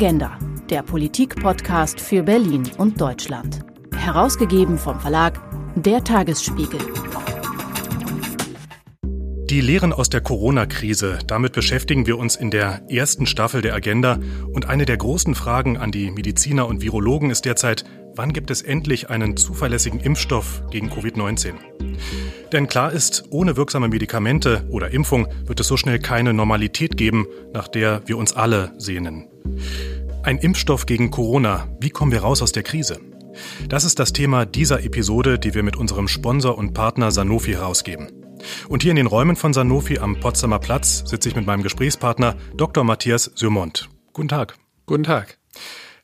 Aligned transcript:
Agenda, 0.00 0.38
der 0.70 0.84
Politik-Podcast 0.84 2.00
für 2.00 2.22
Berlin 2.22 2.62
und 2.78 3.00
Deutschland. 3.00 3.66
Herausgegeben 3.96 4.78
vom 4.78 5.00
Verlag 5.00 5.40
Der 5.74 6.04
Tagesspiegel. 6.04 6.78
Die 9.50 9.60
Lehren 9.60 9.92
aus 9.92 10.08
der 10.08 10.20
Corona-Krise, 10.20 11.18
damit 11.26 11.52
beschäftigen 11.52 12.06
wir 12.06 12.16
uns 12.16 12.36
in 12.36 12.52
der 12.52 12.82
ersten 12.88 13.26
Staffel 13.26 13.60
der 13.60 13.74
Agenda. 13.74 14.20
Und 14.52 14.66
eine 14.66 14.84
der 14.84 14.98
großen 14.98 15.34
Fragen 15.34 15.76
an 15.76 15.90
die 15.90 16.12
Mediziner 16.12 16.68
und 16.68 16.80
Virologen 16.80 17.30
ist 17.30 17.44
derzeit, 17.44 17.84
wann 18.18 18.32
gibt 18.32 18.50
es 18.50 18.62
endlich 18.62 19.10
einen 19.10 19.36
zuverlässigen 19.36 20.00
Impfstoff 20.00 20.64
gegen 20.70 20.90
Covid-19? 20.90 21.54
Denn 22.52 22.66
klar 22.66 22.92
ist, 22.92 23.24
ohne 23.30 23.56
wirksame 23.56 23.88
Medikamente 23.88 24.66
oder 24.70 24.90
Impfung 24.90 25.28
wird 25.46 25.60
es 25.60 25.68
so 25.68 25.76
schnell 25.76 26.00
keine 26.00 26.34
Normalität 26.34 26.96
geben, 26.96 27.26
nach 27.54 27.68
der 27.68 28.02
wir 28.06 28.18
uns 28.18 28.32
alle 28.32 28.72
sehnen. 28.76 29.28
Ein 30.24 30.38
Impfstoff 30.38 30.84
gegen 30.84 31.12
Corona, 31.12 31.68
wie 31.80 31.90
kommen 31.90 32.10
wir 32.10 32.22
raus 32.22 32.42
aus 32.42 32.50
der 32.50 32.64
Krise? 32.64 33.00
Das 33.68 33.84
ist 33.84 34.00
das 34.00 34.12
Thema 34.12 34.46
dieser 34.46 34.82
Episode, 34.82 35.38
die 35.38 35.54
wir 35.54 35.62
mit 35.62 35.76
unserem 35.76 36.08
Sponsor 36.08 36.58
und 36.58 36.74
Partner 36.74 37.12
Sanofi 37.12 37.52
herausgeben. 37.52 38.08
Und 38.68 38.82
hier 38.82 38.90
in 38.90 38.96
den 38.96 39.06
Räumen 39.06 39.36
von 39.36 39.52
Sanofi 39.52 40.00
am 40.00 40.18
Potsdamer 40.18 40.58
Platz 40.58 41.04
sitze 41.06 41.28
ich 41.28 41.36
mit 41.36 41.46
meinem 41.46 41.62
Gesprächspartner 41.62 42.34
Dr. 42.56 42.82
Matthias 42.82 43.30
Sürmont. 43.36 43.88
Guten 44.12 44.28
Tag. 44.28 44.56
Guten 44.86 45.04
Tag. 45.04 45.38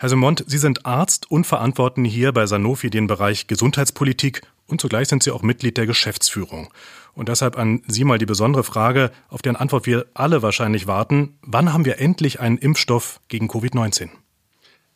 Herr 0.05 0.11
Sürmont, 0.11 0.45
Sie 0.47 0.59
sind 0.59 0.85
Arzt 0.85 1.31
und 1.31 1.47
verantworten 1.47 2.05
hier 2.05 2.33
bei 2.33 2.45
Sanofi 2.45 2.91
den 2.91 3.07
Bereich 3.07 3.47
Gesundheitspolitik 3.47 4.43
und 4.67 4.79
zugleich 4.79 5.09
sind 5.09 5.23
Sie 5.23 5.31
auch 5.31 5.41
Mitglied 5.41 5.79
der 5.79 5.87
Geschäftsführung. 5.87 6.69
Und 7.15 7.31
deshalb 7.31 7.57
an 7.57 7.81
Sie 7.87 8.05
mal 8.05 8.19
die 8.19 8.27
besondere 8.27 8.65
Frage, 8.65 9.13
auf 9.31 9.41
deren 9.41 9.57
Antwort 9.57 9.87
wir 9.87 10.05
alle 10.13 10.43
wahrscheinlich 10.43 10.87
warten. 10.87 11.39
Wann 11.41 11.73
haben 11.73 11.87
wir 11.87 12.01
endlich 12.01 12.39
einen 12.39 12.59
Impfstoff 12.59 13.19
gegen 13.29 13.49
Covid-19? 13.49 14.11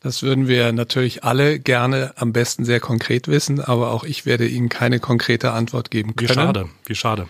Das 0.00 0.22
würden 0.22 0.46
wir 0.46 0.72
natürlich 0.72 1.24
alle 1.24 1.58
gerne 1.58 2.12
am 2.16 2.34
besten 2.34 2.66
sehr 2.66 2.78
konkret 2.78 3.28
wissen, 3.28 3.62
aber 3.62 3.92
auch 3.92 4.04
ich 4.04 4.26
werde 4.26 4.46
Ihnen 4.46 4.68
keine 4.68 5.00
konkrete 5.00 5.52
Antwort 5.52 5.90
geben 5.90 6.16
können. 6.16 6.28
Wie 6.28 6.34
schade, 6.34 6.68
wie 6.84 6.94
schade. 6.94 7.28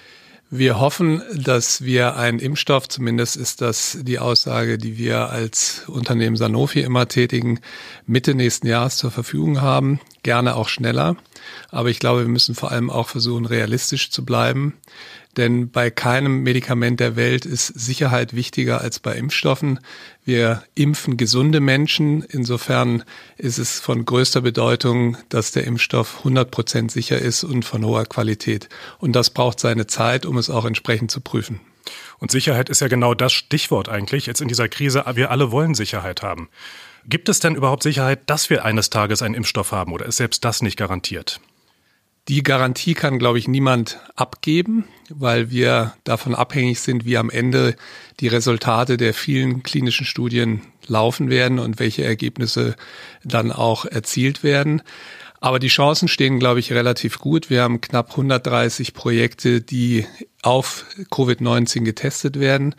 Wir 0.51 0.81
hoffen, 0.81 1.23
dass 1.35 1.83
wir 1.85 2.17
einen 2.17 2.39
Impfstoff, 2.39 2.89
zumindest 2.89 3.37
ist 3.37 3.61
das 3.61 3.99
die 4.01 4.19
Aussage, 4.19 4.79
die 4.79 4.97
wir 4.97 5.29
als 5.29 5.83
Unternehmen 5.89 6.37
Sanofi 6.37 6.81
immer 6.81 7.07
tätigen, 7.07 7.61
Mitte 8.07 8.35
nächsten 8.35 8.67
Jahres 8.67 8.97
zur 8.97 9.11
Verfügung 9.11 9.61
haben, 9.61 10.01
gerne 10.23 10.57
auch 10.57 10.71
schneller. 10.71 11.17
Aber 11.71 11.91
ich 11.91 11.99
glaube, 11.99 12.23
wir 12.23 12.29
müssen 12.29 12.55
vor 12.55 12.73
allem 12.73 12.89
auch 12.89 13.09
versuchen, 13.09 13.45
realistisch 13.45 14.11
zu 14.11 14.25
bleiben. 14.25 14.73
Denn 15.39 15.71
bei 15.71 15.91
keinem 15.91 16.43
Medikament 16.43 16.99
der 16.99 17.15
Welt 17.15 17.47
ist 17.47 17.69
Sicherheit 17.69 18.35
wichtiger 18.35 18.81
als 18.81 18.99
bei 18.99 19.15
Impfstoffen. 19.15 19.79
Wir 20.25 20.65
impfen 20.75 21.17
gesunde 21.17 21.61
Menschen. 21.61 22.23
Insofern 22.25 23.05
ist 23.37 23.59
es 23.59 23.79
von 23.79 24.05
größter 24.05 24.41
Bedeutung, 24.41 25.17
dass 25.29 25.53
der 25.53 25.63
Impfstoff 25.63 26.19
100 26.19 26.51
Prozent 26.51 26.91
sicher 26.91 27.21
ist 27.21 27.45
und 27.45 27.65
von 27.65 27.85
hoher 27.87 28.05
Qualität. 28.05 28.69
Und 28.99 29.13
das 29.13 29.31
braucht 29.31 29.61
seine 29.61 29.87
Zeit, 29.87 30.27
um 30.27 30.37
es 30.39 30.51
auch 30.51 30.65
entsprechend 30.65 31.13
zu 31.13 31.21
prüfen. 31.21 31.61
Und 32.19 32.33
Sicherheit 32.33 32.69
ist 32.69 32.81
ja 32.81 32.89
genau 32.89 33.15
das 33.15 33.33
Stichwort 33.33 33.89
eigentlich 33.89 34.27
jetzt 34.27 34.41
in 34.41 34.49
dieser 34.49 34.69
Krise. 34.69 35.05
Wir 35.15 35.31
alle 35.31 35.53
wollen 35.53 35.77
Sicherheit 35.77 36.21
haben. 36.23 36.49
Gibt 37.07 37.29
es 37.29 37.39
denn 37.39 37.55
überhaupt 37.55 37.85
Sicherheit, 37.85 38.29
dass 38.29 38.51
wir 38.51 38.65
eines 38.65 38.91
Tages 38.91 39.23
einen 39.23 39.37
Impfstoff 39.37 39.71
haben 39.71 39.93
oder 39.93 40.07
ist 40.07 40.17
selbst 40.17 40.45
das 40.45 40.63
nicht 40.63 40.77
garantiert? 40.77 41.41
Die 42.29 42.43
Garantie 42.43 42.93
kann, 42.93 43.19
glaube 43.19 43.39
ich, 43.39 43.49
niemand 43.49 44.01
abgeben, 44.15 44.85
weil 45.09 45.51
wir 45.51 45.95
davon 46.05 46.35
abhängig 46.35 46.81
sind, 46.81 47.07
wie 47.07 47.17
am 47.17 47.31
Ende 47.31 47.75
die 48.21 48.29
Resultate 48.29 48.99
der 48.99 49.15
vielen 49.15 49.63
klinischen 49.63 50.05
Studien 50.05 50.61
laufen 50.87 51.31
werden 51.31 51.59
und 51.59 51.79
welche 51.79 52.05
Ergebnisse 52.05 52.77
dann 53.25 53.51
auch 53.51 53.87
erzielt 53.87 54.43
werden. 54.43 54.83
Aber 55.41 55.59
die 55.59 55.69
Chancen 55.69 56.09
stehen, 56.09 56.39
glaube 56.39 56.61
ich, 56.61 56.73
relativ 56.73 57.19
gut. 57.19 57.49
Wir 57.49 57.63
haben 57.63 57.81
knapp 57.81 58.11
130 58.11 58.93
Projekte, 58.93 59.63
die 59.63 60.05
auf 60.43 60.85
Covid-19 61.11 61.83
getestet 61.83 62.39
werden. 62.39 62.75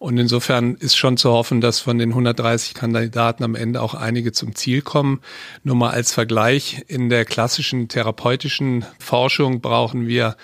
Und 0.00 0.16
insofern 0.16 0.76
ist 0.76 0.96
schon 0.96 1.18
zu 1.18 1.30
hoffen, 1.30 1.60
dass 1.60 1.78
von 1.78 1.98
den 1.98 2.08
130 2.08 2.72
Kandidaten 2.72 3.44
am 3.44 3.54
Ende 3.54 3.82
auch 3.82 3.92
einige 3.92 4.32
zum 4.32 4.54
Ziel 4.54 4.80
kommen. 4.80 5.20
Nur 5.62 5.76
mal 5.76 5.90
als 5.90 6.14
Vergleich, 6.14 6.86
in 6.88 7.10
der 7.10 7.26
klassischen 7.26 7.86
therapeutischen 7.88 8.86
Forschung 8.98 9.60
brauchen 9.60 10.06
wir 10.06 10.36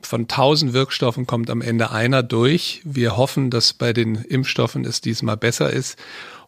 von 0.00 0.22
1000 0.22 0.72
Wirkstoffen 0.72 1.26
kommt 1.26 1.50
am 1.50 1.60
Ende 1.60 1.90
einer 1.90 2.22
durch. 2.22 2.80
Wir 2.84 3.18
hoffen, 3.18 3.50
dass 3.50 3.74
bei 3.74 3.92
den 3.92 4.14
Impfstoffen 4.14 4.86
es 4.86 5.02
diesmal 5.02 5.36
besser 5.36 5.70
ist. 5.70 5.98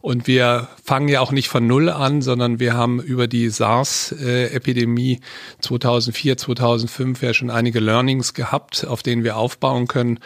Und 0.01 0.25
wir 0.25 0.67
fangen 0.83 1.07
ja 1.07 1.21
auch 1.21 1.31
nicht 1.31 1.49
von 1.49 1.67
Null 1.67 1.89
an, 1.89 2.23
sondern 2.23 2.59
wir 2.59 2.73
haben 2.73 2.99
über 2.99 3.27
die 3.27 3.47
SARS-Epidemie 3.49 5.19
2004, 5.61 6.37
2005 6.37 7.21
ja 7.21 7.33
schon 7.35 7.51
einige 7.51 7.79
Learnings 7.79 8.33
gehabt, 8.33 8.85
auf 8.85 9.03
denen 9.03 9.23
wir 9.23 9.37
aufbauen 9.37 9.87
können. 9.87 10.19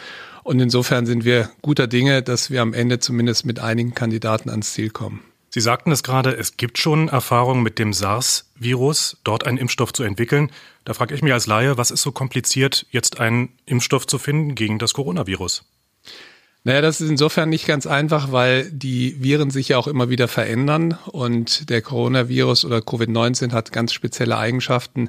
Und 0.50 0.58
insofern 0.58 1.06
sind 1.06 1.24
wir 1.24 1.48
guter 1.62 1.86
Dinge, 1.86 2.24
dass 2.24 2.50
wir 2.50 2.60
am 2.60 2.74
Ende 2.74 2.98
zumindest 2.98 3.46
mit 3.46 3.60
einigen 3.60 3.94
Kandidaten 3.94 4.50
ans 4.50 4.72
Ziel 4.72 4.90
kommen. 4.90 5.22
Sie 5.48 5.60
sagten 5.60 5.92
es 5.92 6.02
gerade, 6.02 6.36
es 6.36 6.56
gibt 6.56 6.78
schon 6.78 7.06
Erfahrungen 7.06 7.62
mit 7.62 7.78
dem 7.78 7.92
SARS-Virus, 7.92 9.18
dort 9.22 9.46
einen 9.46 9.58
Impfstoff 9.58 9.92
zu 9.92 10.02
entwickeln. 10.02 10.50
Da 10.84 10.92
frage 10.92 11.14
ich 11.14 11.22
mich 11.22 11.32
als 11.32 11.46
Laie, 11.46 11.78
was 11.78 11.92
ist 11.92 12.02
so 12.02 12.10
kompliziert, 12.10 12.84
jetzt 12.90 13.20
einen 13.20 13.50
Impfstoff 13.64 14.08
zu 14.08 14.18
finden 14.18 14.56
gegen 14.56 14.80
das 14.80 14.92
Coronavirus? 14.92 15.62
Naja, 16.62 16.82
das 16.82 17.00
ist 17.00 17.08
insofern 17.08 17.48
nicht 17.48 17.66
ganz 17.66 17.86
einfach, 17.86 18.32
weil 18.32 18.70
die 18.70 19.16
Viren 19.22 19.50
sich 19.50 19.68
ja 19.68 19.78
auch 19.78 19.86
immer 19.86 20.10
wieder 20.10 20.28
verändern 20.28 20.98
und 21.06 21.70
der 21.70 21.80
Coronavirus 21.80 22.66
oder 22.66 22.80
Covid-19 22.80 23.52
hat 23.52 23.72
ganz 23.72 23.94
spezielle 23.94 24.36
Eigenschaften, 24.36 25.08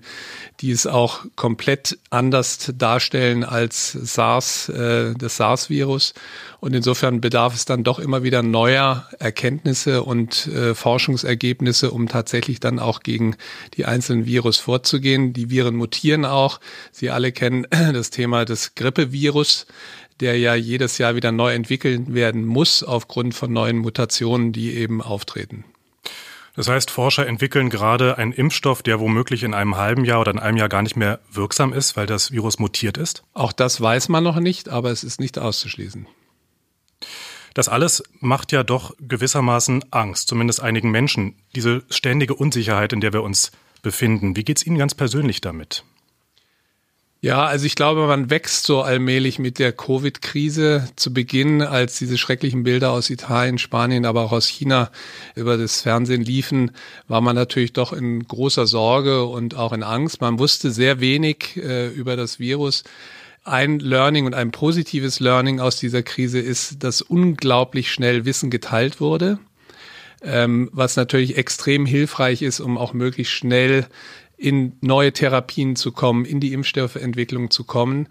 die 0.61 0.71
es 0.71 0.87
auch 0.87 1.25
komplett 1.35 1.99
anders 2.09 2.71
darstellen 2.77 3.43
als 3.43 3.91
SARS, 3.91 4.69
äh, 4.69 5.13
das 5.17 5.35
SARS-Virus. 5.35 6.13
Und 6.61 6.73
insofern 6.73 7.19
bedarf 7.19 7.53
es 7.53 7.65
dann 7.65 7.83
doch 7.83 7.99
immer 7.99 8.23
wieder 8.23 8.43
neuer 8.43 9.09
Erkenntnisse 9.19 10.03
und 10.03 10.47
äh, 10.47 10.73
Forschungsergebnisse, 10.73 11.91
um 11.91 12.07
tatsächlich 12.07 12.61
dann 12.61 12.79
auch 12.79 13.01
gegen 13.01 13.35
die 13.73 13.83
einzelnen 13.83 14.25
Virus 14.25 14.57
vorzugehen. 14.57 15.33
Die 15.33 15.49
Viren 15.49 15.75
mutieren 15.75 16.23
auch. 16.23 16.61
Sie 16.93 17.09
alle 17.09 17.33
kennen 17.33 17.67
das 17.93 18.09
Thema 18.09 18.45
des 18.45 18.75
Grippevirus 18.75 19.65
der 20.21 20.37
ja 20.37 20.55
jedes 20.55 20.97
Jahr 20.97 21.15
wieder 21.15 21.31
neu 21.31 21.53
entwickelt 21.53 22.13
werden 22.13 22.45
muss 22.45 22.83
aufgrund 22.83 23.33
von 23.33 23.51
neuen 23.51 23.79
Mutationen, 23.79 24.53
die 24.53 24.75
eben 24.75 25.01
auftreten. 25.01 25.65
Das 26.55 26.67
heißt, 26.67 26.91
Forscher 26.91 27.27
entwickeln 27.27 27.69
gerade 27.69 28.17
einen 28.17 28.33
Impfstoff, 28.33 28.83
der 28.83 28.99
womöglich 28.99 29.43
in 29.43 29.53
einem 29.53 29.77
halben 29.77 30.03
Jahr 30.03 30.21
oder 30.21 30.31
in 30.31 30.39
einem 30.39 30.57
Jahr 30.57 30.69
gar 30.69 30.81
nicht 30.81 30.97
mehr 30.97 31.19
wirksam 31.31 31.71
ist, 31.71 31.95
weil 31.95 32.07
das 32.07 32.31
Virus 32.31 32.59
mutiert 32.59 32.97
ist? 32.97 33.23
Auch 33.33 33.53
das 33.53 33.79
weiß 33.79 34.09
man 34.09 34.23
noch 34.23 34.39
nicht, 34.39 34.67
aber 34.67 34.91
es 34.91 35.03
ist 35.03 35.19
nicht 35.19 35.39
auszuschließen. 35.39 36.07
Das 37.53 37.69
alles 37.69 38.03
macht 38.19 38.51
ja 38.51 38.63
doch 38.63 38.93
gewissermaßen 38.99 39.85
Angst, 39.91 40.27
zumindest 40.27 40.61
einigen 40.61 40.91
Menschen, 40.91 41.35
diese 41.55 41.83
ständige 41.89 42.35
Unsicherheit, 42.35 42.93
in 42.93 43.01
der 43.01 43.13
wir 43.13 43.23
uns 43.23 43.51
befinden. 43.81 44.35
Wie 44.35 44.43
geht 44.43 44.57
es 44.57 44.65
Ihnen 44.65 44.77
ganz 44.77 44.93
persönlich 44.93 45.41
damit? 45.41 45.83
Ja, 47.23 47.45
also 47.45 47.67
ich 47.67 47.75
glaube, 47.75 48.07
man 48.07 48.31
wächst 48.31 48.65
so 48.65 48.81
allmählich 48.81 49.37
mit 49.37 49.59
der 49.59 49.71
Covid-Krise. 49.71 50.87
Zu 50.95 51.13
Beginn, 51.13 51.61
als 51.61 51.99
diese 51.99 52.17
schrecklichen 52.17 52.63
Bilder 52.63 52.89
aus 52.89 53.11
Italien, 53.11 53.59
Spanien, 53.59 54.05
aber 54.05 54.23
auch 54.23 54.31
aus 54.31 54.47
China 54.47 54.89
über 55.35 55.55
das 55.55 55.81
Fernsehen 55.81 56.23
liefen, 56.23 56.71
war 57.07 57.21
man 57.21 57.35
natürlich 57.35 57.73
doch 57.73 57.93
in 57.93 58.27
großer 58.27 58.65
Sorge 58.65 59.25
und 59.25 59.53
auch 59.55 59.71
in 59.71 59.83
Angst. 59.83 60.19
Man 60.19 60.39
wusste 60.39 60.71
sehr 60.71 60.99
wenig 60.99 61.57
äh, 61.57 61.89
über 61.89 62.15
das 62.15 62.39
Virus. 62.39 62.83
Ein 63.43 63.77
Learning 63.77 64.25
und 64.25 64.33
ein 64.33 64.49
positives 64.49 65.19
Learning 65.19 65.59
aus 65.59 65.77
dieser 65.77 66.01
Krise 66.01 66.39
ist, 66.39 66.83
dass 66.83 67.03
unglaublich 67.03 67.91
schnell 67.91 68.25
Wissen 68.25 68.49
geteilt 68.49 68.99
wurde 68.99 69.37
ähm, 70.23 70.69
was 70.71 70.95
natürlich 70.95 71.37
extrem 71.37 71.85
hilfreich 71.85 72.41
ist, 72.41 72.59
um 72.59 72.77
auch 72.77 72.93
möglichst 72.93 73.33
schnell 73.33 73.87
in 74.41 74.73
neue 74.81 75.13
Therapien 75.13 75.75
zu 75.75 75.91
kommen, 75.91 76.25
in 76.25 76.39
die 76.39 76.53
Impfstoffentwicklung 76.53 77.51
zu 77.51 77.63
kommen. 77.63 78.07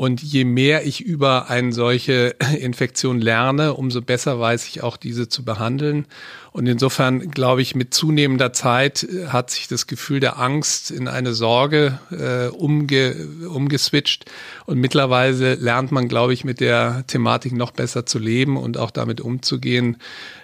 Und 0.00 0.22
je 0.22 0.46
mehr 0.46 0.86
ich 0.86 1.02
über 1.02 1.50
eine 1.50 1.74
solche 1.74 2.34
Infektion 2.58 3.20
lerne, 3.20 3.74
umso 3.74 4.00
besser 4.00 4.40
weiß 4.40 4.66
ich 4.66 4.82
auch 4.82 4.96
diese 4.96 5.28
zu 5.28 5.44
behandeln. 5.44 6.06
Und 6.52 6.66
insofern 6.66 7.30
glaube 7.30 7.62
ich, 7.62 7.74
mit 7.74 7.94
zunehmender 7.94 8.52
Zeit 8.52 9.04
äh, 9.04 9.28
hat 9.28 9.50
sich 9.50 9.68
das 9.68 9.86
Gefühl 9.86 10.18
der 10.18 10.38
Angst 10.38 10.90
in 10.90 11.06
eine 11.06 11.32
Sorge 11.32 11.98
äh, 12.10 12.48
umge, 12.48 13.14
umgeswitcht. 13.48 14.24
Und 14.66 14.78
mittlerweile 14.78 15.54
lernt 15.54 15.92
man, 15.92 16.08
glaube 16.08 16.32
ich, 16.32 16.44
mit 16.44 16.60
der 16.60 17.04
Thematik 17.06 17.52
noch 17.52 17.70
besser 17.70 18.06
zu 18.06 18.18
leben 18.18 18.56
und 18.56 18.78
auch 18.78 18.90
damit 18.90 19.20
umzugehen. 19.20 19.98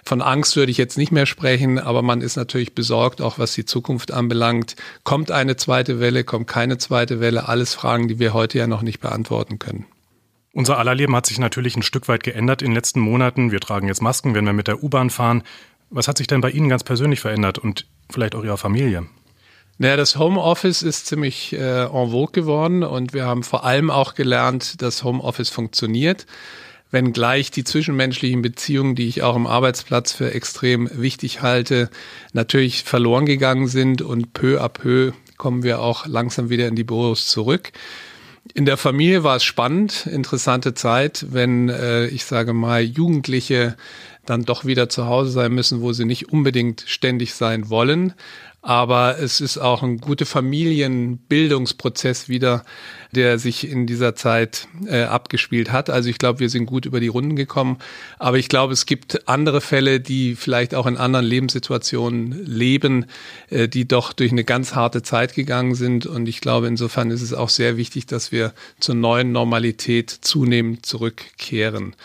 Von 0.05 0.21
Angst 0.21 0.55
würde 0.55 0.71
ich 0.71 0.77
jetzt 0.77 0.97
nicht 0.97 1.11
mehr 1.11 1.25
sprechen, 1.25 1.79
aber 1.79 2.01
man 2.01 2.21
ist 2.21 2.37
natürlich 2.37 2.73
besorgt, 2.73 3.21
auch 3.21 3.39
was 3.39 3.53
die 3.53 3.65
Zukunft 3.65 4.11
anbelangt. 4.13 4.75
Kommt 5.03 5.31
eine 5.31 5.57
zweite 5.57 5.99
Welle, 5.99 6.23
kommt 6.23 6.47
keine 6.47 6.77
zweite 6.77 7.19
Welle? 7.19 7.49
Alles 7.49 7.73
Fragen, 7.73 8.07
die 8.07 8.19
wir 8.19 8.33
heute 8.33 8.59
ja 8.59 8.67
noch 8.67 8.81
nicht 8.81 9.01
beantworten 9.47 9.59
können. 9.59 9.85
Unser 10.53 10.77
aller 10.79 10.95
Leben 10.95 11.15
hat 11.15 11.25
sich 11.25 11.39
natürlich 11.39 11.75
ein 11.75 11.83
Stück 11.83 12.07
weit 12.07 12.23
geändert 12.23 12.61
in 12.61 12.69
den 12.69 12.75
letzten 12.75 12.99
Monaten. 12.99 13.51
Wir 13.51 13.59
tragen 13.59 13.87
jetzt 13.87 14.01
Masken, 14.01 14.33
wenn 14.33 14.45
wir 14.45 14.53
mit 14.53 14.67
der 14.67 14.83
U-Bahn 14.83 15.09
fahren. 15.09 15.43
Was 15.89 16.07
hat 16.07 16.17
sich 16.17 16.27
denn 16.27 16.41
bei 16.41 16.49
Ihnen 16.49 16.69
ganz 16.69 16.83
persönlich 16.83 17.19
verändert 17.19 17.59
und 17.59 17.85
vielleicht 18.09 18.33
auch 18.33 18.43
Ihrer 18.43 18.57
Familie? 18.57 19.05
Naja, 19.77 19.95
das 19.95 20.17
Homeoffice 20.17 20.81
ist 20.81 21.05
ziemlich 21.05 21.53
äh, 21.53 21.83
en 21.83 22.09
vogue 22.09 22.31
geworden 22.31 22.83
und 22.83 23.13
wir 23.13 23.25
haben 23.25 23.43
vor 23.43 23.63
allem 23.63 23.91
auch 23.91 24.15
gelernt, 24.15 24.81
dass 24.81 25.03
Homeoffice 25.03 25.49
funktioniert 25.49 26.25
wenngleich 26.89 27.51
die 27.51 27.65
zwischenmenschlichen 27.65 28.41
Beziehungen, 28.41 28.95
die 28.95 29.07
ich 29.07 29.21
auch 29.21 29.35
im 29.35 29.45
Arbeitsplatz 29.45 30.13
für 30.13 30.33
extrem 30.33 30.89
wichtig 30.93 31.41
halte, 31.41 31.89
natürlich 32.33 32.83
verloren 32.83 33.25
gegangen 33.25 33.67
sind 33.67 34.01
und 34.01 34.33
peu 34.33 34.61
à 34.61 34.69
peu 34.69 35.11
kommen 35.37 35.63
wir 35.63 35.81
auch 35.81 36.07
langsam 36.07 36.49
wieder 36.49 36.67
in 36.67 36.75
die 36.75 36.83
Büros 36.83 37.27
zurück. 37.27 37.71
In 38.53 38.65
der 38.65 38.77
Familie 38.77 39.23
war 39.23 39.35
es 39.35 39.43
spannend, 39.43 40.05
interessante 40.05 40.73
Zeit, 40.73 41.25
wenn 41.29 41.69
äh, 41.69 42.07
ich 42.07 42.25
sage 42.25 42.53
mal 42.53 42.81
Jugendliche 42.81 43.75
dann 44.29 44.45
doch 44.45 44.65
wieder 44.65 44.89
zu 44.89 45.07
Hause 45.07 45.31
sein 45.31 45.53
müssen, 45.53 45.81
wo 45.81 45.93
sie 45.93 46.05
nicht 46.05 46.31
unbedingt 46.31 46.83
ständig 46.85 47.33
sein 47.33 47.69
wollen 47.69 48.13
aber 48.67 49.17
es 49.19 49.39
ist 49.39 49.57
auch 49.57 49.81
ein 49.81 49.99
guter 49.99 50.25
Familienbildungsprozess 50.25 52.27
wieder, 52.27 52.65
der 53.13 53.39
sich 53.39 53.69
in 53.69 53.87
dieser 53.87 54.13
Zeit 54.13 54.67
äh, 54.85 55.03
abgespielt 55.03 55.71
hat. 55.71 55.89
Also 55.89 56.09
ich 56.09 56.17
glaube, 56.17 56.41
wir 56.41 56.49
sind 56.49 56.65
gut 56.65 56.85
über 56.85 56.99
die 56.99 57.07
Runden 57.07 57.37
gekommen. 57.37 57.77
Aber 58.19 58.37
ich 58.37 58.49
glaube, 58.49 58.73
es 58.73 58.85
gibt 58.85 59.29
andere 59.29 59.61
Fälle, 59.61 60.01
die 60.01 60.35
vielleicht 60.35 60.75
auch 60.75 60.85
in 60.85 60.97
anderen 60.97 61.25
Lebenssituationen 61.25 62.45
leben, 62.45 63.05
äh, 63.49 63.69
die 63.69 63.87
doch 63.87 64.11
durch 64.11 64.33
eine 64.33 64.43
ganz 64.43 64.75
harte 64.75 65.01
Zeit 65.01 65.33
gegangen 65.33 65.75
sind. 65.75 66.05
Und 66.05 66.27
ich 66.27 66.41
glaube, 66.41 66.67
insofern 66.67 67.09
ist 67.09 67.21
es 67.21 67.33
auch 67.33 67.47
sehr 67.47 67.77
wichtig, 67.77 68.05
dass 68.05 68.33
wir 68.33 68.53
zur 68.81 68.95
neuen 68.95 69.31
Normalität 69.31 70.09
zunehmend 70.09 70.85
zurückkehren. 70.85 71.95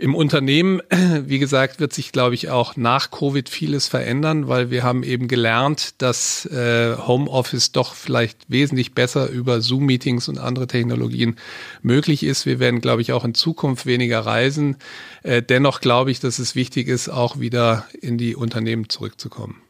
Im 0.00 0.14
Unternehmen, 0.14 0.80
wie 1.26 1.38
gesagt, 1.38 1.78
wird 1.78 1.92
sich, 1.92 2.10
glaube 2.10 2.34
ich, 2.34 2.48
auch 2.48 2.74
nach 2.74 3.10
Covid 3.10 3.50
vieles 3.50 3.86
verändern, 3.86 4.48
weil 4.48 4.70
wir 4.70 4.82
haben 4.82 5.02
eben 5.02 5.28
gelernt, 5.28 6.00
dass 6.00 6.46
äh, 6.46 6.96
Homeoffice 6.96 7.72
doch 7.72 7.92
vielleicht 7.92 8.48
wesentlich 8.48 8.94
besser 8.94 9.28
über 9.28 9.60
Zoom-Meetings 9.60 10.30
und 10.30 10.38
andere 10.38 10.66
Technologien 10.66 11.36
möglich 11.82 12.22
ist. 12.22 12.46
Wir 12.46 12.58
werden, 12.58 12.80
glaube 12.80 13.02
ich, 13.02 13.12
auch 13.12 13.26
in 13.26 13.34
Zukunft 13.34 13.84
weniger 13.84 14.20
reisen. 14.20 14.78
Äh, 15.22 15.42
dennoch 15.42 15.82
glaube 15.82 16.10
ich, 16.10 16.18
dass 16.18 16.38
es 16.38 16.54
wichtig 16.54 16.88
ist, 16.88 17.10
auch 17.10 17.38
wieder 17.38 17.86
in 18.00 18.16
die 18.16 18.34
Unternehmen 18.34 18.88
zurückzukommen. 18.88 19.60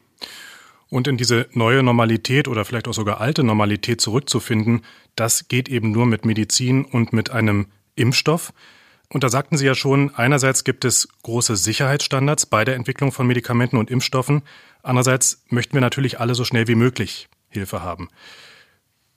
Und 0.90 1.08
in 1.08 1.16
diese 1.16 1.48
neue 1.54 1.82
Normalität 1.82 2.46
oder 2.46 2.64
vielleicht 2.64 2.86
auch 2.86 2.94
sogar 2.94 3.20
alte 3.20 3.42
Normalität 3.42 4.00
zurückzufinden, 4.00 4.82
das 5.16 5.48
geht 5.48 5.68
eben 5.68 5.90
nur 5.90 6.06
mit 6.06 6.24
Medizin 6.24 6.84
und 6.84 7.12
mit 7.12 7.30
einem 7.30 7.66
Impfstoff. 7.96 8.52
Und 9.12 9.24
da 9.24 9.28
sagten 9.28 9.56
Sie 9.56 9.66
ja 9.66 9.74
schon, 9.74 10.14
einerseits 10.14 10.62
gibt 10.62 10.84
es 10.84 11.08
große 11.22 11.56
Sicherheitsstandards 11.56 12.46
bei 12.46 12.64
der 12.64 12.76
Entwicklung 12.76 13.10
von 13.10 13.26
Medikamenten 13.26 13.76
und 13.76 13.90
Impfstoffen, 13.90 14.42
andererseits 14.82 15.42
möchten 15.48 15.74
wir 15.74 15.80
natürlich 15.80 16.20
alle 16.20 16.36
so 16.36 16.44
schnell 16.44 16.68
wie 16.68 16.76
möglich 16.76 17.28
Hilfe 17.48 17.82
haben. 17.82 18.08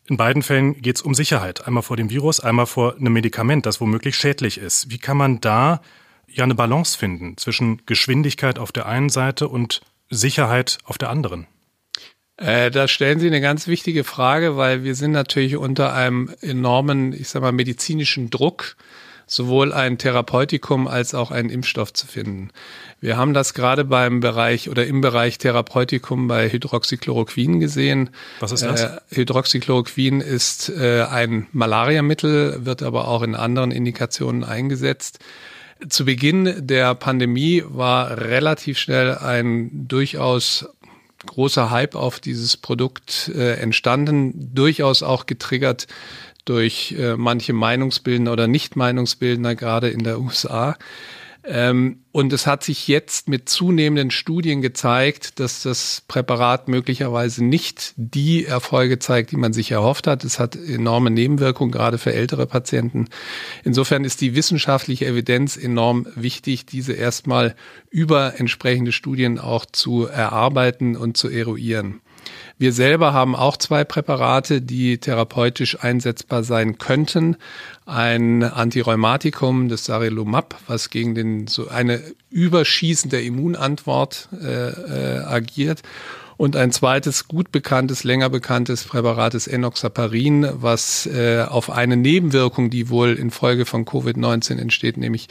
In 0.07 0.18
beiden 0.18 0.42
Fällen 0.42 0.81
geht 0.81 0.98
es 0.98 1.01
um 1.01 1.13
Sicherheit, 1.13 1.66
einmal 1.66 1.84
vor 1.84 1.95
dem 1.95 2.10
Virus, 2.10 2.40
einmal 2.40 2.66
vor 2.66 2.98
einem 2.98 3.13
Medikament, 3.13 3.66
das 3.66 3.80
womöglich 3.80 4.18
schädlich 4.18 4.57
ist. 4.57 4.90
Wie 4.90 4.98
kann 4.98 5.16
man 5.16 5.40
da 5.40 5.81
ja 6.28 6.44
eine 6.44 6.56
Balance 6.56 6.98
finden 6.98 7.38
zwischen 7.38 7.86
Geschwindigkeit 7.86 8.57
auf 8.57 8.72
der 8.72 8.88
einen 8.88 9.10
Seite 9.10 9.48
und 9.48 9.81
Sicherheit 10.10 10.80
auf 10.84 10.98
der 10.98 11.10
anderen? 11.10 11.48
Äh, 12.38 12.72
da 12.72 12.88
stellen 12.88 13.19
Sie 13.19 13.28
eine 13.28 13.42
ganz 13.42 13.68
wichtige 13.68 14.04
Frage, 14.04 14.57
weil 14.57 14.84
wir 14.84 14.95
sind 14.95 15.12
natürlich 15.12 15.56
unter 15.56 15.94
einem 15.94 16.34
enormen, 16.42 17.13
ich 17.13 17.30
sag 17.30 17.44
mal, 17.44 17.51
medizinischen 17.51 18.31
Druck 18.31 18.75
sowohl 19.33 19.74
ein 19.74 19.97
Therapeutikum 19.97 20.88
als 20.88 21.13
auch 21.13 21.31
einen 21.31 21.50
Impfstoff 21.50 21.94
zu 21.94 22.07
finden. 22.07 22.50
Wir 23.01 23.18
haben 23.18 23.33
das 23.33 23.53
gerade 23.53 23.83
beim 23.83 24.19
Bereich 24.19 24.69
oder 24.69 24.85
im 24.85 25.01
Bereich 25.01 25.38
Therapeutikum 25.38 26.27
bei 26.27 26.50
Hydroxychloroquin 26.50 27.59
gesehen. 27.59 28.12
Was 28.39 28.51
ist 28.51 28.63
das? 28.63 28.83
Äh, 28.83 28.97
Hydroxychloroquin 29.09 30.21
ist 30.21 30.69
äh, 30.69 31.03
ein 31.03 31.47
Malariamittel, 31.51 32.65
wird 32.65 32.83
aber 32.83 33.07
auch 33.07 33.24
in 33.24 33.35
anderen 33.35 33.71
Indikationen 33.71 34.44
eingesetzt. 34.44 35.19
Zu 35.89 36.06
Beginn 36.06 36.65
der 36.65 36.95
Pandemie 36.95 37.63
war 37.68 38.18
relativ 38.18 38.77
schnell 38.77 39.18
ein 39.18 39.88
durchaus 39.88 40.65
großer 41.25 41.71
Hype 41.71 41.95
auf 41.95 42.19
dieses 42.19 42.57
Produkt 42.57 43.31
äh, 43.33 43.56
entstanden, 43.56 44.53
durchaus 44.53 45.03
auch 45.03 45.25
getriggert 45.25 45.88
durch 46.45 46.95
äh, 46.98 47.16
manche 47.16 47.54
Meinungsbildner 47.54 48.31
oder 48.31 48.48
Nicht-Meinungsbildner, 48.48 49.56
gerade 49.56 49.90
in 49.90 50.04
der 50.04 50.19
USA. 50.19 50.75
Ähm, 51.45 52.00
und 52.13 52.31
es 52.31 52.48
hat 52.48 52.63
sich 52.63 52.88
jetzt 52.88 53.28
mit 53.28 53.50
zunehmenden 53.50 54.12
Studien 54.12 54.62
gezeigt, 54.62 55.40
dass 55.42 55.63
das 55.63 56.01
Präparat 56.07 56.69
möglicherweise 56.69 57.44
nicht 57.44 57.94
die 57.98 58.45
Erfolge 58.45 58.98
zeigt, 59.00 59.31
die 59.31 59.38
man 59.38 59.51
sich 59.51 59.72
erhofft 59.72 60.07
hat. 60.07 60.24
Es 60.24 60.40
hat 60.40 60.56
enorme 60.56 61.12
Nebenwirkungen, 61.12 61.72
gerade 61.72 61.98
für 61.98 62.13
ältere 62.13 62.45
Patienten. 62.45 63.10
Insofern 63.63 64.06
ist 64.06 64.22
die 64.22 64.36
wissenschaftliche 64.36 65.06
Evidenz 65.06 65.57
enorm 65.57 66.07
wichtig, 66.16 66.66
diese 66.66 66.94
erstmal 66.94 67.56
über 67.90 68.40
entsprechende 68.40 68.94
Studien 68.94 69.38
auch 69.38 69.66
zu 69.66 70.06
erarbeiten 70.06 70.95
und 70.95 71.18
zu 71.18 71.30
eruieren. 71.30 72.00
Wir 72.58 72.74
selber 72.74 73.14
haben 73.14 73.36
auch 73.36 73.58
zwei 73.58 73.84
Präparate, 73.84 74.62
die 74.62 74.98
therapeutisch 74.98 75.84
einsetzbar 75.84 76.44
sein 76.44 76.78
könnten. 76.78 77.38
Ein 77.86 78.44
Antirheumatikum, 78.44 79.70
das 79.70 79.86
Sarilumab, 79.86 80.56
was 80.68 80.90
gegen 80.90 81.16
den, 81.16 81.48
so 81.48 81.68
eine 81.68 82.02
überschießende 82.30 83.22
Immunantwort 83.22 84.30
äh, 84.42 84.70
äh, 84.70 85.20
agiert 85.24 85.81
und 86.38 86.56
ein 86.56 86.72
zweites 86.72 87.28
gut 87.28 87.52
bekanntes, 87.52 88.04
länger 88.04 88.30
bekanntes 88.30 88.84
Präparat 88.86 89.34
ist 89.34 89.48
Enoxaparin, 89.48 90.48
was 90.54 91.06
äh, 91.06 91.46
auf 91.48 91.69
eine 91.69 91.96
Nebenwirkung, 91.96 92.69
die 92.69 92.90
wohl 92.90 93.14
infolge 93.14 93.66
von 93.66 93.86
Covid-19 93.86 94.58
entsteht, 94.58 94.98
nämlich 94.98 95.28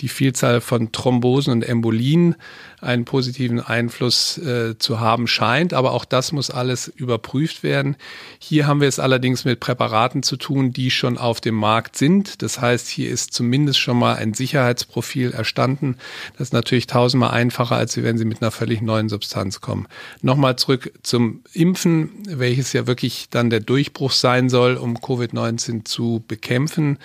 die 0.00 0.08
Vielzahl 0.08 0.60
von 0.60 0.92
Thrombosen 0.92 1.52
und 1.52 1.62
Embolien, 1.62 2.36
einen 2.80 3.04
positiven 3.04 3.60
Einfluss 3.60 4.38
äh, 4.38 4.78
zu 4.78 5.00
haben 5.00 5.26
scheint. 5.26 5.74
Aber 5.74 5.92
auch 5.92 6.04
das 6.04 6.32
muss 6.32 6.50
alles 6.50 6.88
überprüft 6.88 7.62
werden. 7.62 7.96
Hier 8.38 8.66
haben 8.66 8.80
wir 8.80 8.88
es 8.88 8.98
allerdings 8.98 9.44
mit 9.44 9.60
Präparaten 9.60 10.22
zu 10.22 10.36
tun, 10.36 10.72
die 10.72 10.90
schon 10.90 11.18
auf 11.18 11.40
dem 11.40 11.54
Markt 11.54 11.96
sind. 11.96 12.42
Das 12.42 12.60
heißt, 12.60 12.88
hier 12.88 13.10
ist 13.10 13.32
zumindest 13.32 13.78
schon 13.78 13.98
mal 13.98 14.16
ein 14.16 14.34
Sicherheitsprofil 14.34 15.32
erstanden. 15.32 15.96
Das 16.32 16.48
ist 16.48 16.52
natürlich 16.52 16.86
tausendmal 16.86 17.30
einfacher, 17.30 17.76
als 17.76 17.96
wenn 17.96 18.18
Sie 18.18 18.24
mit 18.24 18.42
einer 18.42 18.50
völlig 18.50 18.82
neuen 18.82 19.08
Substanz 19.08 19.60
kommen. 19.60 19.88
Nochmal 20.22 20.56
zurück 20.56 20.92
zum 21.02 21.40
Impfen, 21.52 22.10
welches 22.28 22.72
ja 22.72 22.86
wirklich 22.86 23.28
dann 23.30 23.50
der 23.50 23.60
Durchbruch 23.60 24.12
sein 24.12 24.48
soll, 24.48 24.76
um 24.76 24.96
Covid-19 24.98 25.84
zu 25.84 26.24
bekämpfen. 26.28 26.98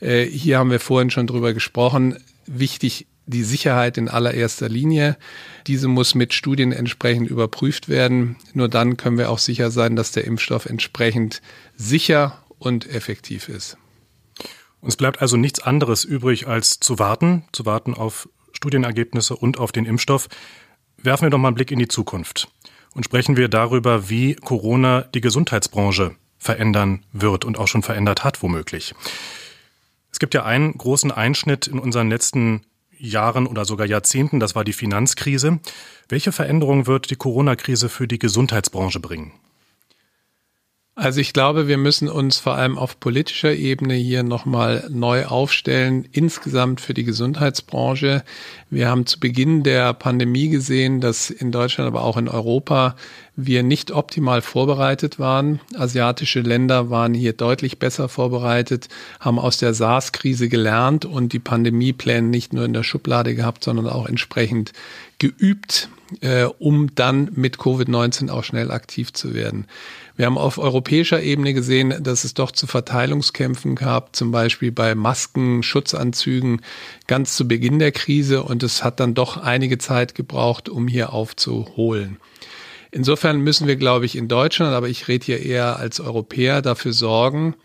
Äh, 0.00 0.24
hier 0.24 0.58
haben 0.58 0.70
wir 0.70 0.80
vorhin 0.80 1.10
schon 1.10 1.26
drüber 1.26 1.54
gesprochen. 1.54 2.18
Wichtig 2.46 3.06
die 3.26 3.42
Sicherheit 3.42 3.96
in 3.98 4.08
allererster 4.08 4.68
Linie. 4.68 5.16
Diese 5.66 5.88
muss 5.88 6.14
mit 6.14 6.34
Studien 6.34 6.72
entsprechend 6.72 7.28
überprüft 7.28 7.88
werden. 7.88 8.36
Nur 8.52 8.68
dann 8.68 8.96
können 8.96 9.18
wir 9.18 9.30
auch 9.30 9.38
sicher 9.38 9.70
sein, 9.70 9.96
dass 9.96 10.12
der 10.12 10.24
Impfstoff 10.24 10.66
entsprechend 10.66 11.40
sicher 11.76 12.42
und 12.58 12.88
effektiv 12.88 13.48
ist. 13.48 13.76
Uns 14.80 14.96
bleibt 14.96 15.22
also 15.22 15.36
nichts 15.36 15.60
anderes 15.60 16.04
übrig, 16.04 16.46
als 16.46 16.80
zu 16.80 16.98
warten, 16.98 17.44
zu 17.52 17.64
warten 17.64 17.94
auf 17.94 18.28
Studienergebnisse 18.52 19.34
und 19.34 19.58
auf 19.58 19.72
den 19.72 19.86
Impfstoff. 19.86 20.28
Werfen 20.98 21.24
wir 21.24 21.30
doch 21.30 21.38
mal 21.38 21.48
einen 21.48 21.54
Blick 21.54 21.70
in 21.70 21.78
die 21.78 21.88
Zukunft 21.88 22.48
und 22.94 23.04
sprechen 23.04 23.36
wir 23.36 23.48
darüber, 23.48 24.10
wie 24.10 24.34
Corona 24.34 25.02
die 25.02 25.20
Gesundheitsbranche 25.22 26.14
verändern 26.38 27.04
wird 27.12 27.46
und 27.46 27.58
auch 27.58 27.68
schon 27.68 27.82
verändert 27.82 28.24
hat, 28.24 28.42
womöglich. 28.42 28.94
Es 30.12 30.18
gibt 30.18 30.34
ja 30.34 30.44
einen 30.44 30.76
großen 30.76 31.10
Einschnitt 31.10 31.66
in 31.66 31.78
unseren 31.78 32.10
letzten 32.10 32.64
Jahren 32.98 33.46
oder 33.46 33.64
sogar 33.64 33.86
Jahrzehnten, 33.86 34.40
das 34.40 34.54
war 34.54 34.64
die 34.64 34.72
Finanzkrise. 34.72 35.60
Welche 36.08 36.32
Veränderungen 36.32 36.86
wird 36.86 37.10
die 37.10 37.16
Corona-Krise 37.16 37.88
für 37.88 38.08
die 38.08 38.18
Gesundheitsbranche 38.18 39.00
bringen? 39.00 39.32
Also 40.96 41.20
ich 41.20 41.32
glaube, 41.32 41.66
wir 41.66 41.76
müssen 41.76 42.08
uns 42.08 42.38
vor 42.38 42.54
allem 42.54 42.78
auf 42.78 43.00
politischer 43.00 43.52
Ebene 43.52 43.94
hier 43.94 44.22
nochmal 44.22 44.86
neu 44.90 45.26
aufstellen, 45.26 46.06
insgesamt 46.12 46.80
für 46.80 46.94
die 46.94 47.02
Gesundheitsbranche. 47.02 48.22
Wir 48.70 48.88
haben 48.88 49.04
zu 49.04 49.18
Beginn 49.18 49.64
der 49.64 49.92
Pandemie 49.92 50.50
gesehen, 50.50 51.00
dass 51.00 51.30
in 51.30 51.50
Deutschland, 51.50 51.88
aber 51.88 52.04
auch 52.04 52.16
in 52.16 52.28
Europa 52.28 52.94
wir 53.34 53.64
nicht 53.64 53.90
optimal 53.90 54.40
vorbereitet 54.40 55.18
waren. 55.18 55.58
Asiatische 55.76 56.42
Länder 56.42 56.90
waren 56.90 57.12
hier 57.12 57.32
deutlich 57.32 57.80
besser 57.80 58.08
vorbereitet, 58.08 58.86
haben 59.18 59.40
aus 59.40 59.56
der 59.56 59.74
SARS-Krise 59.74 60.48
gelernt 60.48 61.04
und 61.06 61.32
die 61.32 61.40
Pandemiepläne 61.40 62.28
nicht 62.28 62.52
nur 62.52 62.64
in 62.64 62.72
der 62.72 62.84
Schublade 62.84 63.34
gehabt, 63.34 63.64
sondern 63.64 63.88
auch 63.88 64.06
entsprechend 64.06 64.72
geübt, 65.18 65.88
äh, 66.20 66.44
um 66.44 66.94
dann 66.94 67.30
mit 67.34 67.56
Covid-19 67.56 68.30
auch 68.30 68.44
schnell 68.44 68.70
aktiv 68.70 69.12
zu 69.12 69.34
werden. 69.34 69.66
Wir 70.16 70.26
haben 70.26 70.38
auf 70.38 70.58
europäischer 70.58 71.20
Ebene 71.22 71.54
gesehen, 71.54 71.92
dass 72.00 72.22
es 72.22 72.34
doch 72.34 72.52
zu 72.52 72.68
Verteilungskämpfen 72.68 73.74
gab, 73.74 74.14
zum 74.14 74.30
Beispiel 74.30 74.70
bei 74.70 74.94
Masken, 74.94 75.64
Schutzanzügen 75.64 76.60
ganz 77.08 77.36
zu 77.36 77.48
Beginn 77.48 77.80
der 77.80 77.90
Krise 77.90 78.44
und 78.44 78.62
es 78.62 78.84
hat 78.84 79.00
dann 79.00 79.14
doch 79.14 79.36
einige 79.36 79.78
Zeit 79.78 80.14
gebraucht, 80.14 80.68
um 80.68 80.86
hier 80.86 81.12
aufzuholen. 81.12 82.18
Insofern 82.92 83.40
müssen 83.40 83.66
wir, 83.66 83.74
glaube 83.74 84.06
ich, 84.06 84.14
in 84.14 84.28
Deutschland, 84.28 84.72
aber 84.72 84.88
ich 84.88 85.08
rede 85.08 85.24
hier 85.24 85.42
eher 85.42 85.80
als 85.80 85.98
Europäer, 85.98 86.62
dafür 86.62 86.92
sorgen, 86.92 87.56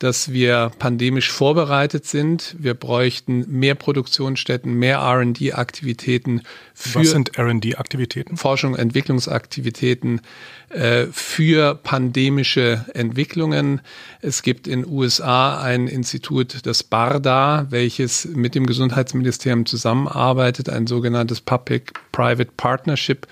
dass 0.00 0.32
wir 0.32 0.72
pandemisch 0.78 1.30
vorbereitet 1.30 2.06
sind. 2.06 2.56
Wir 2.58 2.72
bräuchten 2.72 3.44
mehr 3.46 3.74
Produktionsstätten, 3.74 4.72
mehr 4.72 4.96
R&D-Aktivitäten 4.96 6.40
für 6.74 7.00
Was 7.00 7.10
sind 7.10 7.36
R&D-Aktivitäten? 7.36 8.38
Forschung, 8.38 8.74
Entwicklungsaktivitäten 8.74 10.22
äh, 10.70 11.04
für 11.12 11.74
pandemische 11.74 12.86
Entwicklungen. 12.94 13.82
Es 14.22 14.42
gibt 14.42 14.66
in 14.66 14.86
USA 14.86 15.60
ein 15.60 15.86
Institut, 15.86 16.64
das 16.64 16.82
BARDA, 16.82 17.66
welches 17.68 18.24
mit 18.24 18.54
dem 18.54 18.64
Gesundheitsministerium 18.64 19.66
zusammenarbeitet, 19.66 20.70
ein 20.70 20.86
sogenanntes 20.86 21.42
Public-Private 21.42 22.52
Partnership 22.56 23.26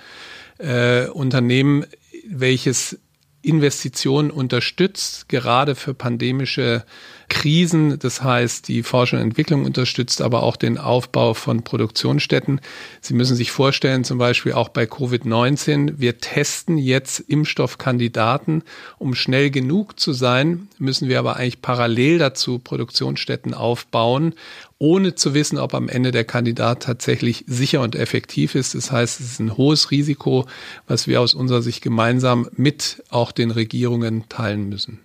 äh, 0.59 1.07
Unternehmen, 1.07 1.87
welches 2.29 2.99
Investitionen 3.41 4.31
unterstützt, 4.31 5.29
gerade 5.29 5.75
für 5.75 5.93
pandemische 5.93 6.85
Krisen. 7.29 7.97
Das 7.99 8.21
heißt, 8.21 8.67
die 8.67 8.83
Forschung 8.83 9.19
und 9.19 9.25
Entwicklung 9.25 9.63
unterstützt 9.63 10.21
aber 10.21 10.43
auch 10.43 10.57
den 10.57 10.77
Aufbau 10.77 11.33
von 11.33 11.63
Produktionsstätten. 11.63 12.59
Sie 12.99 13.13
müssen 13.13 13.35
sich 13.35 13.51
vorstellen, 13.51 14.03
zum 14.03 14.17
Beispiel 14.17 14.53
auch 14.53 14.69
bei 14.69 14.83
Covid-19, 14.83 15.93
wir 15.97 16.17
testen 16.17 16.77
jetzt 16.77 17.19
Impfstoffkandidaten. 17.19 18.63
Um 18.97 19.15
schnell 19.15 19.51
genug 19.51 19.99
zu 19.99 20.11
sein, 20.11 20.67
müssen 20.77 21.07
wir 21.07 21.19
aber 21.19 21.37
eigentlich 21.37 21.61
parallel 21.61 22.17
dazu 22.17 22.59
Produktionsstätten 22.59 23.53
aufbauen, 23.53 24.33
ohne 24.79 25.15
zu 25.15 25.33
wissen, 25.33 25.57
ob 25.57 25.73
am 25.73 25.89
Ende 25.89 26.11
der 26.11 26.23
Kandidat 26.23 26.83
tatsächlich 26.83 27.45
sicher 27.47 27.81
und 27.81 27.95
effektiv 27.95 28.55
ist. 28.55 28.75
Das 28.75 28.91
heißt, 28.91 29.19
es 29.19 29.33
ist 29.33 29.39
ein 29.39 29.57
hohes 29.57 29.91
Risiko, 29.91 30.45
was 30.87 31.07
wir 31.07 31.21
aus 31.21 31.33
unserer 31.33 31.61
Sicht 31.61 31.81
gemeinsam 31.81 32.49
mit 32.55 33.03
auch 33.09 33.31
den 33.31 33.51
Regierungen 33.51 34.27
teilen 34.29 34.69
müssen. 34.69 34.99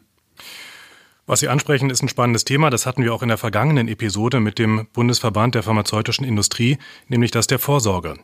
Was 1.26 1.40
Sie 1.40 1.48
ansprechen, 1.48 1.88
ist 1.88 2.02
ein 2.02 2.08
spannendes 2.08 2.44
Thema. 2.44 2.68
Das 2.68 2.84
hatten 2.84 3.02
wir 3.02 3.14
auch 3.14 3.22
in 3.22 3.28
der 3.28 3.38
vergangenen 3.38 3.88
Episode 3.88 4.40
mit 4.40 4.58
dem 4.58 4.86
Bundesverband 4.92 5.54
der 5.54 5.62
pharmazeutischen 5.62 6.26
Industrie, 6.26 6.76
nämlich 7.08 7.30
das 7.30 7.46
der 7.46 7.58
Vorsorge. 7.58 8.18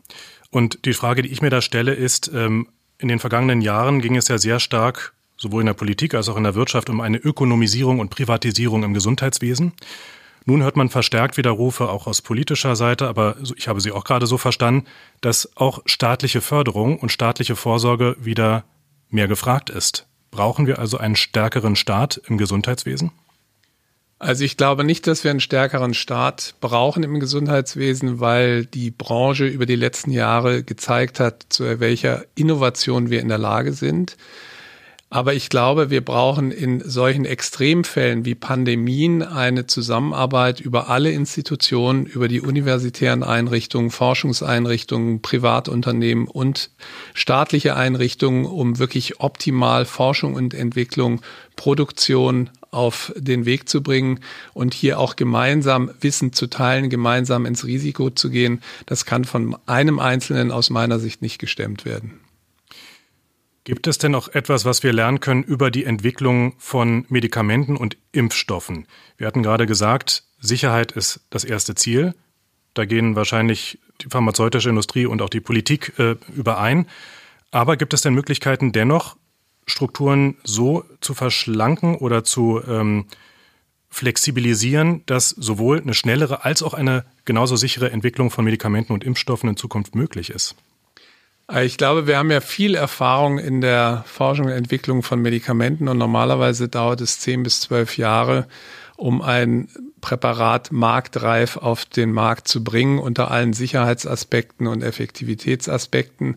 Und 0.51 0.85
die 0.85 0.93
Frage, 0.93 1.23
die 1.23 1.31
ich 1.31 1.41
mir 1.41 1.51
da 1.51 1.63
stelle, 1.63 1.95
ist, 1.95 2.31
ähm, 2.35 2.69
in 2.99 3.09
den 3.09 3.19
vergangenen 3.19 3.63
Jahren 3.63 4.01
ging 4.03 4.17
es 4.17 4.29
ja 4.29 4.37
sehr 4.37 4.61
stark, 4.61 5.15
sowohl 5.39 5.63
in 5.63 5.67
der 5.67 5.75
Politik 5.75 6.13
als 6.13 6.29
auch 6.29 6.37
in 6.37 6.45
der 6.45 6.55
Wirtschaft, 6.55 6.91
um 6.91 7.01
eine 7.01 7.17
Ökonomisierung 7.17 8.01
und 8.01 8.11
Privatisierung 8.11 8.83
im 8.83 8.93
Gesundheitswesen. 8.93 9.73
Nun 10.45 10.63
hört 10.63 10.77
man 10.77 10.91
verstärkt 10.91 11.39
Widerrufe 11.39 11.89
auch 11.89 12.07
aus 12.07 12.21
politischer 12.21 12.77
Seite, 12.77 13.09
aber 13.09 13.37
ich 13.57 13.69
habe 13.69 13.81
Sie 13.81 13.93
auch 13.93 14.05
gerade 14.05 14.27
so 14.27 14.37
verstanden, 14.37 14.87
dass 15.23 15.57
auch 15.57 15.81
staatliche 15.87 16.43
Förderung 16.43 16.99
und 16.99 17.11
staatliche 17.11 17.57
Vorsorge 17.57 18.17
wieder 18.21 18.65
mehr 19.09 19.29
gefragt 19.29 19.71
ist. 19.71 20.10
Brauchen 20.31 20.67
wir 20.67 20.79
also 20.79 20.99
einen 20.99 21.17
stärkeren 21.17 21.77
Staat 21.77 22.21
im 22.27 22.39
Gesundheitswesen? 22.39 23.13
Also 24.19 24.45
ich 24.45 24.59
glaube 24.59 24.85
nicht, 24.85 25.07
dass 25.07 25.25
wir 25.25 25.31
einen 25.31 25.41
stärkeren 25.41 25.95
Staat 25.95 26.55
brauchen 26.61 27.03
im 27.03 27.21
Gesundheitswesen, 27.21 28.21
weil 28.21 28.67
die 28.67 28.91
Branche 28.91 29.47
über 29.47 29.65
die 29.65 29.77
letzten 29.77 30.11
Jahre 30.11 30.63
gezeigt 30.63 31.21
hat, 31.21 31.47
zu 31.49 31.81
welcher 31.81 32.27
Innovation 32.35 33.09
wir 33.09 33.21
in 33.21 33.29
der 33.29 33.39
Lage 33.39 33.73
sind. 33.73 34.19
Aber 35.13 35.35
ich 35.35 35.49
glaube, 35.49 35.91
wir 35.91 36.05
brauchen 36.05 36.53
in 36.53 36.89
solchen 36.89 37.25
Extremfällen 37.25 38.25
wie 38.25 38.37
Pandemien 38.37 39.25
eine 39.25 39.67
Zusammenarbeit 39.67 40.61
über 40.61 40.89
alle 40.89 41.11
Institutionen, 41.11 42.07
über 42.07 42.29
die 42.29 42.41
universitären 42.41 43.25
Einrichtungen, 43.25 43.91
Forschungseinrichtungen, 43.91 45.21
Privatunternehmen 45.21 46.29
und 46.29 46.71
staatliche 47.13 47.75
Einrichtungen, 47.75 48.47
um 48.47 48.79
wirklich 48.79 49.19
optimal 49.19 49.85
Forschung 49.85 50.35
und 50.35 50.55
Entwicklung, 50.55 51.23
Produktion 51.57 52.49
auf 52.71 53.13
den 53.17 53.47
Weg 53.47 53.69
zu 53.69 53.83
bringen 53.83 54.21
und 54.55 54.75
hier 54.75 55.01
auch 55.01 55.17
gemeinsam 55.17 55.91
Wissen 56.01 56.33
zu 56.33 56.47
teilen, 56.47 56.89
gemeinsam 56.89 57.47
ins 57.47 57.65
Risiko 57.65 58.11
zu 58.11 58.31
gehen. 58.31 58.63
Das 58.87 59.07
kann 59.07 59.25
von 59.25 59.57
einem 59.67 59.99
Einzelnen 59.99 60.53
aus 60.53 60.71
meiner 60.71 61.01
Sicht 61.01 61.21
nicht 61.21 61.41
gestemmt 61.41 61.85
werden. 61.85 62.20
Gibt 63.71 63.87
es 63.87 63.99
denn 63.99 64.11
noch 64.11 64.27
etwas, 64.35 64.65
was 64.65 64.83
wir 64.83 64.93
lernen 64.93 65.21
können 65.21 65.45
über 65.45 65.71
die 65.71 65.85
Entwicklung 65.85 66.55
von 66.59 67.07
Medikamenten 67.09 67.77
und 67.77 67.97
Impfstoffen? 68.11 68.89
Wir 69.17 69.29
hatten 69.29 69.45
gerade 69.45 69.65
gesagt, 69.65 70.25
Sicherheit 70.41 70.91
ist 70.91 71.21
das 71.31 71.45
erste 71.45 71.77
Ziel. 71.77 72.17
Da 72.75 72.85
gehen 72.85 73.15
wahrscheinlich 73.15 73.79
die 74.01 74.09
pharmazeutische 74.09 74.71
Industrie 74.71 75.07
und 75.07 75.23
auch 75.23 75.29
die 75.29 75.39
Politik 75.39 75.93
äh, 76.01 76.17
überein. 76.35 76.89
Aber 77.53 77.77
gibt 77.77 77.95
es 77.95 78.03
denn 78.03 78.13
Möglichkeiten, 78.13 78.73
dennoch 78.73 79.17
Strukturen 79.69 80.37
so 80.43 80.85
zu 81.01 81.15
verschlanken 81.15 81.95
oder 81.95 82.25
zu 82.25 82.61
ähm, 82.67 83.07
flexibilisieren, 83.89 85.05
dass 85.07 85.29
sowohl 85.29 85.81
eine 85.81 85.95
schnellere 85.95 86.45
als 86.45 86.65
auch 86.65 86.75
eine 86.75 87.05
genauso 87.25 87.55
sichere 87.55 87.93
Entwicklung 87.93 88.33
von 88.33 88.45
Medikamenten 88.45 88.93
und 88.93 89.05
Impfstoffen 89.05 89.49
in 89.49 89.57
Zukunft 89.57 89.95
möglich 89.95 90.31
ist? 90.31 90.57
Äh, 91.51 91.65
ich 91.65 91.77
glaube, 91.77 92.07
wir 92.07 92.19
haben 92.19 92.31
ja 92.31 92.41
viel 92.41 92.75
Erfahrung 92.75 93.39
in 93.39 93.61
der 93.61 94.05
Forschung 94.07 94.47
und 94.47 94.53
Entwicklung 94.53 95.03
von 95.03 95.21
Medikamenten 95.21 95.89
und 95.89 95.99
normalerweise 95.99 96.69
dauert 96.69 97.01
es 97.01 97.21
zehn 97.21 97.43
bis 97.43 97.61
zwölf 97.61 97.97
Jahre, 97.97 98.47
um 98.97 99.23
ein 99.23 99.69
Präparat 100.01 100.73
marktreif 100.73 101.57
auf 101.57 101.85
den 101.85 102.13
Markt 102.13 102.49
zu 102.49 102.63
bringen 102.63 102.99
unter 102.99 103.31
allen 103.31 103.53
Sicherheitsaspekten 103.53 104.67
und 104.67 104.83
Effektivitätsaspekten. 104.83 106.37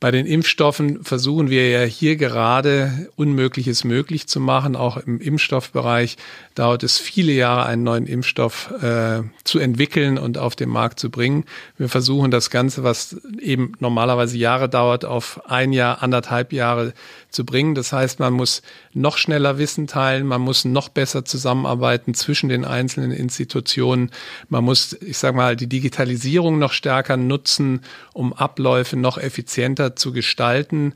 Bei 0.00 0.10
den 0.10 0.26
Impfstoffen 0.26 1.02
versuchen 1.02 1.48
wir 1.48 1.70
ja 1.70 1.82
hier 1.82 2.16
gerade 2.16 3.08
Unmögliches 3.16 3.84
möglich 3.84 4.26
zu 4.26 4.40
machen. 4.40 4.76
Auch 4.76 4.96
im 4.96 5.20
Impfstoffbereich 5.20 6.16
dauert 6.54 6.82
es 6.82 6.98
viele 6.98 7.32
Jahre, 7.32 7.66
einen 7.66 7.84
neuen 7.84 8.06
Impfstoff 8.06 8.70
äh, 8.82 9.22
zu 9.44 9.58
entwickeln 9.58 10.18
und 10.18 10.36
auf 10.38 10.56
den 10.56 10.68
Markt 10.68 11.00
zu 11.00 11.10
bringen. 11.10 11.44
Wir 11.78 11.88
versuchen 11.88 12.30
das 12.30 12.50
Ganze, 12.50 12.84
was 12.84 13.16
eben 13.40 13.72
normalerweise 13.78 14.36
Jahre 14.36 14.68
dauert, 14.68 15.04
auf 15.04 15.40
ein 15.48 15.72
Jahr, 15.72 16.02
anderthalb 16.02 16.52
Jahre 16.52 16.92
zu 17.30 17.44
bringen. 17.44 17.74
Das 17.74 17.92
heißt, 17.92 18.20
man 18.20 18.32
muss 18.32 18.62
noch 18.92 19.16
schneller 19.16 19.58
Wissen 19.58 19.86
teilen, 19.86 20.26
man 20.26 20.40
muss 20.40 20.64
noch 20.64 20.88
besser 20.88 21.24
zusammenarbeiten 21.24 22.14
zwischen 22.14 22.48
den 22.48 22.64
einzelnen 22.64 23.10
Institutionen. 23.10 24.10
Man 24.48 24.64
muss, 24.64 24.92
ich 25.00 25.18
sage 25.18 25.36
mal, 25.36 25.56
die 25.56 25.66
Digitalisierung 25.66 26.58
noch 26.58 26.72
stärker 26.72 27.16
nutzen, 27.16 27.80
um 28.12 28.32
Abläufe 28.32 28.96
noch 28.96 29.18
effizienter 29.18 29.83
zu 29.94 30.12
gestalten. 30.12 30.94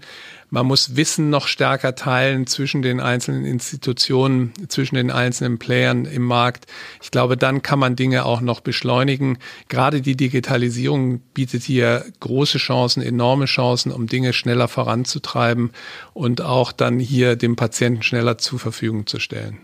Man 0.51 0.67
muss 0.67 0.97
Wissen 0.97 1.29
noch 1.29 1.47
stärker 1.47 1.95
teilen 1.95 2.47
zwischen 2.47 2.81
den 2.81 3.01
einzelnen 3.01 3.45
Institutionen, 3.45 4.53
zwischen 4.69 4.95
den 4.95 5.11
einzelnen 5.11 5.59
Playern 5.59 6.07
im 6.07 6.23
Markt. 6.23 6.67
Ich 7.03 7.11
glaube, 7.11 7.37
dann 7.37 7.61
kann 7.61 7.79
man 7.79 7.97
Dinge 7.97 8.25
auch 8.25 8.41
noch 8.41 8.61
beschleunigen. 8.61 9.39
Gerade 9.69 10.01
die 10.01 10.17
Digitalisierung 10.17 11.21
bietet 11.35 11.63
hier 11.63 12.05
große 12.21 12.59
Chancen, 12.59 13.03
enorme 13.03 13.45
Chancen, 13.45 13.93
um 13.93 14.07
Dinge 14.07 14.33
schneller 14.33 14.69
voranzutreiben 14.69 15.71
und 16.15 16.41
auch 16.41 16.73
dann 16.73 16.99
hier 16.99 17.37
dem 17.37 17.57
Patienten 17.57 18.03
schneller 18.03 18.39
zur 18.39 18.59
Verfügung 18.59 19.07
zu 19.07 19.21
stellen. 19.21 19.59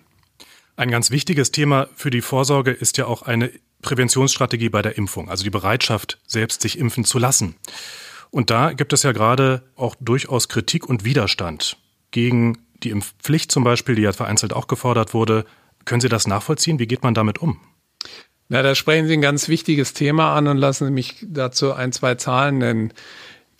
Ein 0.76 0.90
ganz 0.90 1.10
wichtiges 1.10 1.50
Thema 1.50 1.88
für 1.94 2.10
die 2.10 2.20
Vorsorge 2.20 2.72
ist 2.72 2.98
ja 2.98 3.06
auch 3.06 3.22
eine 3.22 3.50
Präventionsstrategie 3.84 4.70
bei 4.70 4.82
der 4.82 4.98
Impfung, 4.98 5.28
also 5.28 5.44
die 5.44 5.50
Bereitschaft, 5.50 6.18
selbst 6.26 6.62
sich 6.62 6.78
impfen 6.78 7.04
zu 7.04 7.18
lassen. 7.18 7.54
Und 8.34 8.50
da 8.50 8.72
gibt 8.72 8.92
es 8.92 9.04
ja 9.04 9.12
gerade 9.12 9.62
auch 9.76 9.94
durchaus 10.00 10.48
Kritik 10.48 10.88
und 10.88 11.04
Widerstand 11.04 11.76
gegen 12.10 12.58
die 12.82 12.90
Impfpflicht 12.90 13.52
zum 13.52 13.62
Beispiel, 13.62 13.94
die 13.94 14.02
ja 14.02 14.12
vereinzelt 14.12 14.52
auch 14.52 14.66
gefordert 14.66 15.14
wurde. 15.14 15.44
Können 15.84 16.00
Sie 16.00 16.08
das 16.08 16.26
nachvollziehen? 16.26 16.80
Wie 16.80 16.88
geht 16.88 17.04
man 17.04 17.14
damit 17.14 17.38
um? 17.38 17.60
Na, 18.48 18.64
da 18.64 18.74
sprechen 18.74 19.06
Sie 19.06 19.12
ein 19.12 19.20
ganz 19.20 19.48
wichtiges 19.48 19.92
Thema 19.92 20.34
an 20.34 20.48
und 20.48 20.58
lassen 20.58 20.86
Sie 20.86 20.90
mich 20.90 21.24
dazu 21.28 21.74
ein, 21.74 21.92
zwei 21.92 22.16
Zahlen 22.16 22.58
nennen. 22.58 22.92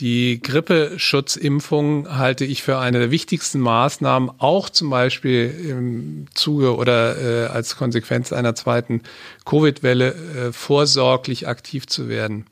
Die 0.01 0.43
Grippeschutzimpfung 0.43 2.19
halte 2.19 2.45
ich 2.45 2.65
für 2.65 2.79
eine 2.79 2.99
der 2.99 3.11
wichtigsten 3.13 3.61
Maßnahmen, 3.61 4.29
auch 4.39 4.69
zum 4.69 4.91
Beispiel 4.91 5.55
im 5.71 6.27
Zuge 6.35 6.75
oder 6.75 7.45
äh, 7.45 7.47
als 7.47 7.77
Konsequenz 7.77 8.33
einer 8.33 8.57
zweiten 8.57 9.03
Covid-Welle 9.45 10.15
äh, 10.15 10.53
vorsorglich 10.53 11.47
aktiv 11.47 11.87
zu 11.87 12.09
werden. 12.09 12.47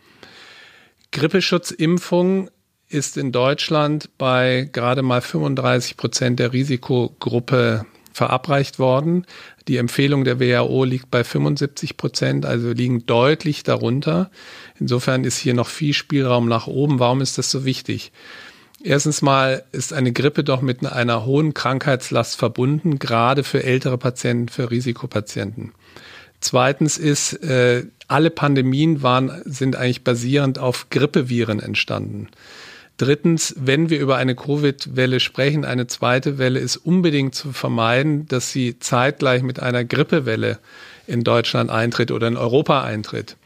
Grippeschutzimpfung 1.13 2.51
ist 2.89 3.17
in 3.17 3.33
Deutschland 3.33 4.11
bei 4.19 4.69
gerade 4.73 5.03
mal 5.03 5.21
35 5.21 5.97
Prozent 5.97 6.39
der 6.39 6.53
Risikogruppe 6.53 7.87
verabreicht 8.13 8.79
worden. 8.79 9.27
Die 9.69 9.79
Empfehlung 9.79 10.25
der 10.25 10.41
WHO 10.41 10.85
liegt 10.85 11.11
bei 11.11 11.25
75 11.25 11.97
Prozent, 11.97 12.45
also 12.45 12.73
liegen 12.73 13.07
deutlich 13.07 13.63
darunter. 13.63 14.31
Insofern 14.79 15.25
ist 15.25 15.39
hier 15.39 15.55
noch 15.55 15.69
viel 15.69 15.95
Spielraum 15.95 16.49
nach 16.49 16.67
oben. 16.67 16.99
Warum 16.99 17.21
ist 17.21 17.39
das 17.39 17.51
so 17.51 17.65
wichtig? 17.65 18.13
Erstens 18.83 19.23
mal 19.23 19.63
ist 19.73 19.93
eine 19.93 20.13
Grippe 20.13 20.45
doch 20.45 20.61
mit 20.61 20.85
einer 20.85 21.25
hohen 21.25 21.55
Krankheitslast 21.55 22.37
verbunden, 22.37 22.99
gerade 22.99 23.45
für 23.45 23.63
ältere 23.63 23.97
Patienten, 23.97 24.49
für 24.49 24.71
Risikopatienten. 24.71 25.73
Zweitens 26.41 26.99
ist, 26.99 27.35
äh, 27.45 27.85
alle 28.13 28.31
Pandemien 28.31 29.03
waren, 29.03 29.43
sind 29.47 29.75
eigentlich 29.75 30.05
basierend 30.05 30.59
auf 30.59 30.91
Grippeviren 30.91 31.61
entstanden. 31.61 32.29
Drittens, 32.99 33.55
wenn 33.59 33.89
wir 33.89 33.99
über 33.99 34.17
eine 34.17 34.37
Covid-Welle 34.37 35.19
sprechen, 35.19 35.65
eine 35.65 35.87
zweite 35.87 36.37
Welle 36.37 36.61
ist 36.61 36.77
unbedingt 36.77 37.35
zu 37.35 37.53
vermeiden, 37.53 38.29
dass 38.29 38.53
sie 38.53 38.79
zeitgleich 38.79 39.43
mit 39.43 39.61
einer 39.61 39.83
Grippewelle 39.85 40.59
in 41.07 41.25
Deutschland 41.25 41.71
eintritt 41.71 42.11
oder 42.11 42.29
in 42.29 42.37
Europa 42.37 42.85
eintritt. 42.85 43.37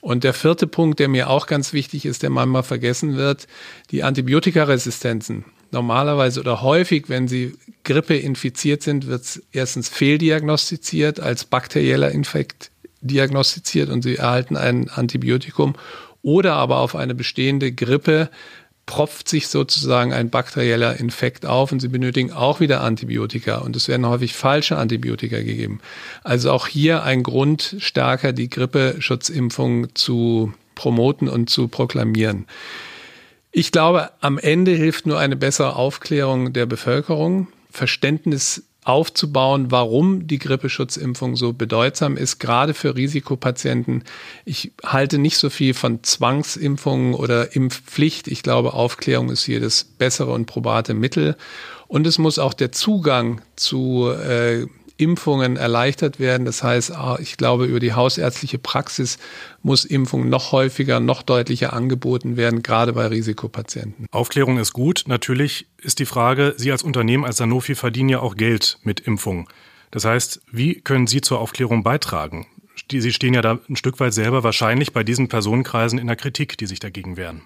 Und 0.00 0.24
der 0.24 0.32
vierte 0.32 0.66
Punkt, 0.66 1.00
der 1.00 1.08
mir 1.08 1.28
auch 1.28 1.46
ganz 1.46 1.72
wichtig 1.74 2.06
ist, 2.06 2.22
der 2.22 2.30
manchmal 2.30 2.62
vergessen 2.62 3.16
wird, 3.16 3.46
die 3.90 4.02
Antibiotikaresistenzen. 4.02 5.44
Normalerweise 5.70 6.40
oder 6.40 6.62
häufig, 6.62 7.08
wenn 7.08 7.28
sie 7.28 7.54
Grippe 7.84 8.16
infiziert 8.16 8.82
sind, 8.82 9.06
wird 9.06 9.22
es 9.22 9.42
erstens 9.52 9.88
fehldiagnostiziert, 9.90 11.20
als 11.20 11.44
bakterieller 11.44 12.10
Infekt 12.10 12.70
diagnostiziert 13.04 13.90
und 13.90 14.02
sie 14.02 14.16
erhalten 14.16 14.56
ein 14.56 14.88
Antibiotikum 14.88 15.74
oder 16.22 16.54
aber 16.54 16.78
auf 16.78 16.96
eine 16.96 17.14
bestehende 17.14 17.72
Grippe 17.72 18.30
propft 18.86 19.28
sich 19.28 19.48
sozusagen 19.48 20.12
ein 20.12 20.30
bakterieller 20.30 20.98
Infekt 20.98 21.46
auf 21.46 21.72
und 21.72 21.80
sie 21.80 21.88
benötigen 21.88 22.32
auch 22.32 22.60
wieder 22.60 22.82
Antibiotika 22.82 23.58
und 23.58 23.76
es 23.76 23.88
werden 23.88 24.06
häufig 24.06 24.34
falsche 24.34 24.76
Antibiotika 24.76 25.38
gegeben. 25.38 25.80
Also 26.22 26.50
auch 26.50 26.66
hier 26.66 27.02
ein 27.02 27.22
Grund, 27.22 27.76
stärker 27.78 28.32
die 28.32 28.50
Grippeschutzimpfung 28.50 29.94
zu 29.94 30.52
promoten 30.74 31.28
und 31.28 31.48
zu 31.48 31.68
proklamieren. 31.68 32.46
Ich 33.52 33.72
glaube, 33.72 34.10
am 34.20 34.38
Ende 34.38 34.72
hilft 34.72 35.06
nur 35.06 35.18
eine 35.18 35.36
bessere 35.36 35.76
Aufklärung 35.76 36.52
der 36.52 36.66
Bevölkerung, 36.66 37.48
Verständnis 37.70 38.64
aufzubauen, 38.84 39.70
warum 39.70 40.26
die 40.26 40.38
Grippeschutzimpfung 40.38 41.36
so 41.36 41.52
bedeutsam 41.52 42.16
ist, 42.16 42.38
gerade 42.38 42.74
für 42.74 42.96
Risikopatienten. 42.96 44.04
Ich 44.44 44.72
halte 44.84 45.18
nicht 45.18 45.38
so 45.38 45.50
viel 45.50 45.74
von 45.74 46.02
Zwangsimpfungen 46.02 47.14
oder 47.14 47.56
Impfpflicht. 47.56 48.28
Ich 48.28 48.42
glaube, 48.42 48.74
Aufklärung 48.74 49.30
ist 49.30 49.44
hier 49.44 49.60
das 49.60 49.84
bessere 49.84 50.32
und 50.32 50.46
probate 50.46 50.94
Mittel. 50.94 51.36
Und 51.88 52.06
es 52.06 52.18
muss 52.18 52.38
auch 52.38 52.54
der 52.54 52.72
Zugang 52.72 53.40
zu 53.56 54.10
äh, 54.10 54.66
Impfungen 54.96 55.56
erleichtert 55.56 56.20
werden. 56.20 56.44
Das 56.44 56.62
heißt, 56.62 56.92
ah, 56.92 57.18
ich 57.20 57.36
glaube, 57.36 57.66
über 57.66 57.80
die 57.80 57.94
hausärztliche 57.94 58.58
Praxis 58.58 59.18
muss 59.62 59.84
Impfung 59.84 60.28
noch 60.28 60.52
häufiger, 60.52 61.00
noch 61.00 61.22
deutlicher 61.22 61.72
angeboten 61.72 62.36
werden, 62.36 62.62
gerade 62.62 62.92
bei 62.92 63.06
Risikopatienten. 63.06 64.06
Aufklärung 64.10 64.58
ist 64.58 64.72
gut. 64.72 65.04
Natürlich 65.06 65.66
ist 65.78 65.98
die 65.98 66.06
Frage, 66.06 66.54
Sie 66.56 66.70
als 66.70 66.82
Unternehmen, 66.82 67.24
als 67.24 67.38
Sanofi 67.38 67.74
verdienen 67.74 68.08
ja 68.08 68.20
auch 68.20 68.36
Geld 68.36 68.78
mit 68.82 69.00
Impfung. 69.00 69.48
Das 69.90 70.04
heißt, 70.04 70.42
wie 70.50 70.80
können 70.80 71.06
Sie 71.06 71.20
zur 71.20 71.40
Aufklärung 71.40 71.82
beitragen? 71.82 72.46
Sie 72.90 73.12
stehen 73.12 73.34
ja 73.34 73.42
da 73.42 73.58
ein 73.68 73.76
Stück 73.76 74.00
weit 74.00 74.12
selber 74.12 74.42
wahrscheinlich 74.42 74.92
bei 74.92 75.04
diesen 75.04 75.28
Personenkreisen 75.28 75.98
in 75.98 76.06
der 76.06 76.16
Kritik, 76.16 76.58
die 76.58 76.66
sich 76.66 76.80
dagegen 76.80 77.16
wehren. 77.16 77.42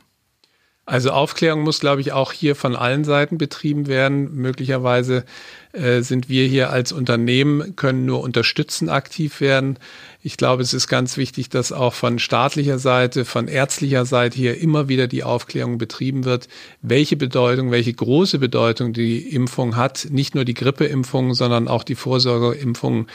Also 0.88 1.10
Aufklärung 1.10 1.64
muss, 1.64 1.80
glaube 1.80 2.00
ich, 2.00 2.12
auch 2.12 2.32
hier 2.32 2.56
von 2.56 2.74
allen 2.74 3.04
Seiten 3.04 3.36
betrieben 3.36 3.88
werden. 3.88 4.34
Möglicherweise 4.34 5.26
äh, 5.72 6.00
sind 6.00 6.30
wir 6.30 6.46
hier 6.46 6.70
als 6.70 6.92
Unternehmen, 6.92 7.76
können 7.76 8.06
nur 8.06 8.22
unterstützen 8.22 8.88
aktiv 8.88 9.42
werden. 9.42 9.78
Ich 10.22 10.38
glaube, 10.38 10.62
es 10.62 10.72
ist 10.72 10.88
ganz 10.88 11.18
wichtig, 11.18 11.50
dass 11.50 11.72
auch 11.72 11.92
von 11.92 12.18
staatlicher 12.18 12.78
Seite, 12.78 13.26
von 13.26 13.48
ärztlicher 13.48 14.06
Seite 14.06 14.38
hier 14.38 14.58
immer 14.58 14.88
wieder 14.88 15.08
die 15.08 15.24
Aufklärung 15.24 15.76
betrieben 15.76 16.24
wird, 16.24 16.48
welche 16.80 17.16
Bedeutung, 17.16 17.70
welche 17.70 17.92
große 17.92 18.38
Bedeutung 18.38 18.94
die 18.94 19.18
Impfung 19.18 19.76
hat. 19.76 20.06
Nicht 20.10 20.34
nur 20.34 20.46
die 20.46 20.54
Grippeimpfung, 20.54 21.34
sondern 21.34 21.68
auch 21.68 21.84
die 21.84 21.96
Vorsorgeimpfung 21.96 23.08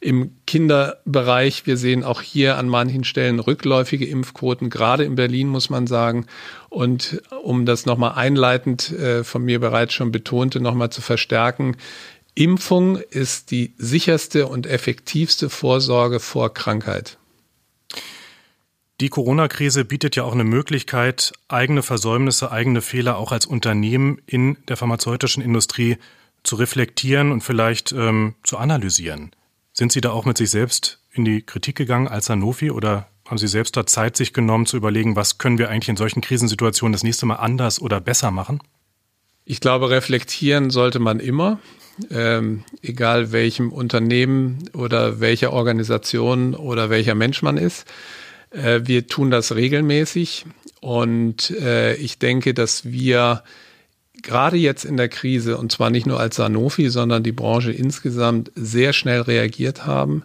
im 0.00 0.32
Kinderbereich. 0.46 1.66
Wir 1.66 1.76
sehen 1.76 2.04
auch 2.04 2.22
hier 2.22 2.56
an 2.56 2.68
manchen 2.68 3.04
Stellen 3.04 3.40
rückläufige 3.40 4.06
Impfquoten, 4.06 4.70
gerade 4.70 5.04
in 5.04 5.16
Berlin 5.16 5.48
muss 5.48 5.70
man 5.70 5.86
sagen. 5.86 6.26
Und 6.68 7.22
um 7.42 7.66
das 7.66 7.86
nochmal 7.86 8.12
einleitend 8.12 8.90
äh, 8.92 9.24
von 9.24 9.42
mir 9.42 9.58
bereits 9.60 9.94
schon 9.94 10.12
betonte, 10.12 10.60
nochmal 10.60 10.90
zu 10.90 11.00
verstärken, 11.00 11.76
Impfung 12.34 12.96
ist 12.96 13.50
die 13.50 13.74
sicherste 13.78 14.46
und 14.46 14.66
effektivste 14.66 15.50
Vorsorge 15.50 16.20
vor 16.20 16.54
Krankheit. 16.54 17.18
Die 19.00 19.08
Corona-Krise 19.08 19.84
bietet 19.84 20.16
ja 20.16 20.24
auch 20.24 20.32
eine 20.32 20.44
Möglichkeit, 20.44 21.32
eigene 21.48 21.82
Versäumnisse, 21.82 22.50
eigene 22.50 22.82
Fehler 22.82 23.16
auch 23.16 23.30
als 23.30 23.46
Unternehmen 23.46 24.20
in 24.26 24.56
der 24.68 24.76
pharmazeutischen 24.76 25.42
Industrie 25.42 25.98
zu 26.42 26.56
reflektieren 26.56 27.30
und 27.30 27.42
vielleicht 27.42 27.92
ähm, 27.92 28.34
zu 28.42 28.56
analysieren. 28.58 29.30
Sind 29.78 29.92
Sie 29.92 30.00
da 30.00 30.10
auch 30.10 30.24
mit 30.24 30.36
sich 30.36 30.50
selbst 30.50 30.98
in 31.12 31.24
die 31.24 31.40
Kritik 31.40 31.76
gegangen 31.76 32.08
als 32.08 32.26
Sanofi 32.26 32.72
oder 32.72 33.06
haben 33.28 33.38
Sie 33.38 33.46
selbst 33.46 33.76
da 33.76 33.86
Zeit 33.86 34.16
sich 34.16 34.32
genommen 34.32 34.66
zu 34.66 34.76
überlegen, 34.76 35.14
was 35.14 35.38
können 35.38 35.56
wir 35.56 35.68
eigentlich 35.70 35.88
in 35.88 35.96
solchen 35.96 36.20
Krisensituationen 36.20 36.92
das 36.92 37.04
nächste 37.04 37.26
Mal 37.26 37.36
anders 37.36 37.80
oder 37.80 38.00
besser 38.00 38.32
machen? 38.32 38.60
Ich 39.44 39.60
glaube, 39.60 39.90
reflektieren 39.90 40.70
sollte 40.70 40.98
man 40.98 41.20
immer 41.20 41.60
ähm, 42.10 42.64
egal 42.82 43.30
welchem 43.30 43.70
Unternehmen 43.70 44.68
oder 44.72 45.20
welcher 45.20 45.52
Organisation 45.52 46.56
oder 46.56 46.90
welcher 46.90 47.14
Mensch 47.14 47.42
man 47.42 47.56
ist. 47.56 47.86
Äh, 48.50 48.80
wir 48.82 49.06
tun 49.06 49.30
das 49.30 49.54
regelmäßig 49.54 50.44
und 50.80 51.50
äh, 51.50 51.94
ich 51.94 52.18
denke, 52.18 52.52
dass 52.52 52.84
wir 52.84 53.44
gerade 54.22 54.56
jetzt 54.56 54.84
in 54.84 54.96
der 54.96 55.08
Krise, 55.08 55.56
und 55.58 55.72
zwar 55.72 55.90
nicht 55.90 56.06
nur 56.06 56.20
als 56.20 56.36
Sanofi, 56.36 56.88
sondern 56.90 57.22
die 57.22 57.32
Branche 57.32 57.72
insgesamt 57.72 58.50
sehr 58.54 58.92
schnell 58.92 59.22
reagiert 59.22 59.86
haben, 59.86 60.22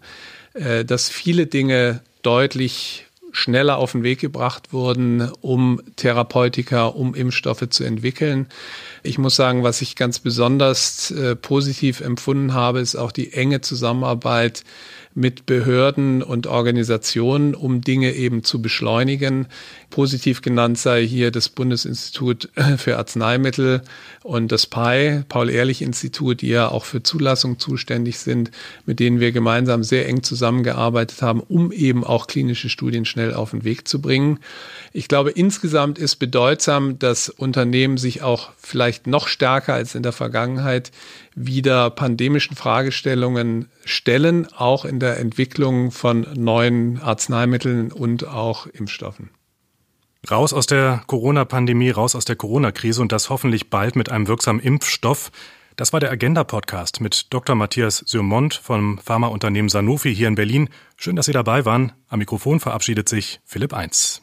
äh, 0.54 0.86
dass 0.86 1.10
viele 1.10 1.48
Dinge 1.48 2.02
deutlich 2.22 3.06
schneller 3.34 3.78
auf 3.78 3.94
den 3.94 4.04
Weg 4.04 4.20
gebracht 4.20 4.72
wurden, 4.72 5.30
um 5.42 5.82
Therapeutika, 5.96 6.86
um 6.86 7.16
Impfstoffe 7.16 7.68
zu 7.70 7.84
entwickeln. 7.84 8.48
Ich 9.02 9.18
muss 9.18 9.36
sagen, 9.36 9.64
was 9.64 9.82
ich 9.82 9.96
ganz 9.96 10.20
besonders 10.20 11.10
äh, 11.10 11.36
positiv 11.36 12.00
empfunden 12.00 12.54
habe, 12.54 12.80
ist 12.80 12.96
auch 12.96 13.12
die 13.12 13.34
enge 13.34 13.62
Zusammenarbeit 13.62 14.64
mit 15.16 15.46
Behörden 15.46 16.24
und 16.24 16.48
Organisationen, 16.48 17.56
um 17.56 17.82
Dinge 17.82 18.14
eben 18.14 18.44
zu 18.44 18.62
beschleunigen. 18.62 19.48
Positiv 19.90 20.42
genannt 20.42 20.78
sei 20.78 21.06
hier 21.06 21.32
das 21.32 21.50
Bundesinstitut 21.50 22.50
für 22.78 22.98
Arzneimittel 22.98 23.82
und 24.24 24.52
das 24.52 24.66
PAI, 24.66 25.24
Paul-Ehrlich-Institut, 25.30 26.42
die 26.42 26.48
ja 26.48 26.70
auch 26.70 26.86
für 26.86 27.04
Zulassung 27.04 27.60
zuständig 27.60 28.18
sind, 28.20 28.52
mit 28.86 29.00
denen 29.00 29.20
wir 29.20 29.32
gemeinsam 29.32 29.84
sehr 29.84 30.08
eng 30.08 30.24
zusammengearbeitet 30.24 31.22
haben, 31.22 31.42
um 31.42 31.72
eben 31.72 32.04
auch 32.04 32.28
klinische 32.28 32.70
Studien 32.70 33.06
schnell 33.06 33.34
auf 33.34 33.52
den 33.52 33.64
Weg 33.64 33.88
zu 33.88 34.02
bringen. 34.02 34.40
Ich 34.94 35.08
glaube, 35.08 35.32
insgesamt 35.32 36.00
ist 36.00 36.16
bedeutsam, 36.16 36.98
dass 37.00 37.30
Unternehmen 37.30 37.98
sich 37.98 38.22
auch 38.22 38.52
vielleicht 38.58 39.08
noch 39.08 39.28
stärker 39.28 39.74
als 39.74 39.96
in 39.96 40.04
der 40.04 40.12
Vergangenheit 40.12 40.92
wieder 41.36 41.90
pandemischen 41.90 42.56
Fragestellungen 42.56 43.70
stellen, 43.86 44.48
auch 44.54 44.86
in 44.86 45.00
der 45.00 45.20
Entwicklung 45.20 45.92
von 45.92 46.28
neuen 46.36 47.00
Arzneimitteln 47.02 47.92
und 47.92 48.28
auch 48.28 48.68
Impfstoffen. 48.68 49.30
Raus 50.30 50.54
aus 50.54 50.68
der 50.68 51.04
Corona-Pandemie, 51.08 51.90
raus 51.90 52.16
aus 52.16 52.24
der 52.24 52.38
Corona-Krise 52.38 53.02
und 53.02 53.12
das 53.12 53.30
hoffentlich 53.30 53.70
bald 53.70 53.96
mit 53.96 54.10
einem 54.10 54.28
wirksamen 54.28 54.62
Impfstoff. 54.62 55.32
Das 55.76 55.92
war 55.92 56.00
der 56.00 56.12
Agenda-Podcast 56.12 57.02
mit 57.02 57.34
Dr. 57.34 57.56
Matthias 57.56 57.98
Sürmont 57.98 58.54
vom 58.54 59.00
Pharmaunternehmen 59.00 59.70
Sanofi 59.70 60.16
hier 60.16 60.30
in 60.30 60.36
Berlin. 60.36 60.70
Schön, 60.96 61.16
dass 61.16 61.26
Sie 61.26 61.34
dabei 61.34 61.66
waren. 61.66 61.92
Am 62.08 62.20
Mikrofon 62.20 62.60
verabschiedet 62.60 63.10
sich 63.10 63.42
Philipp 63.44 63.74
Eins. 63.74 64.23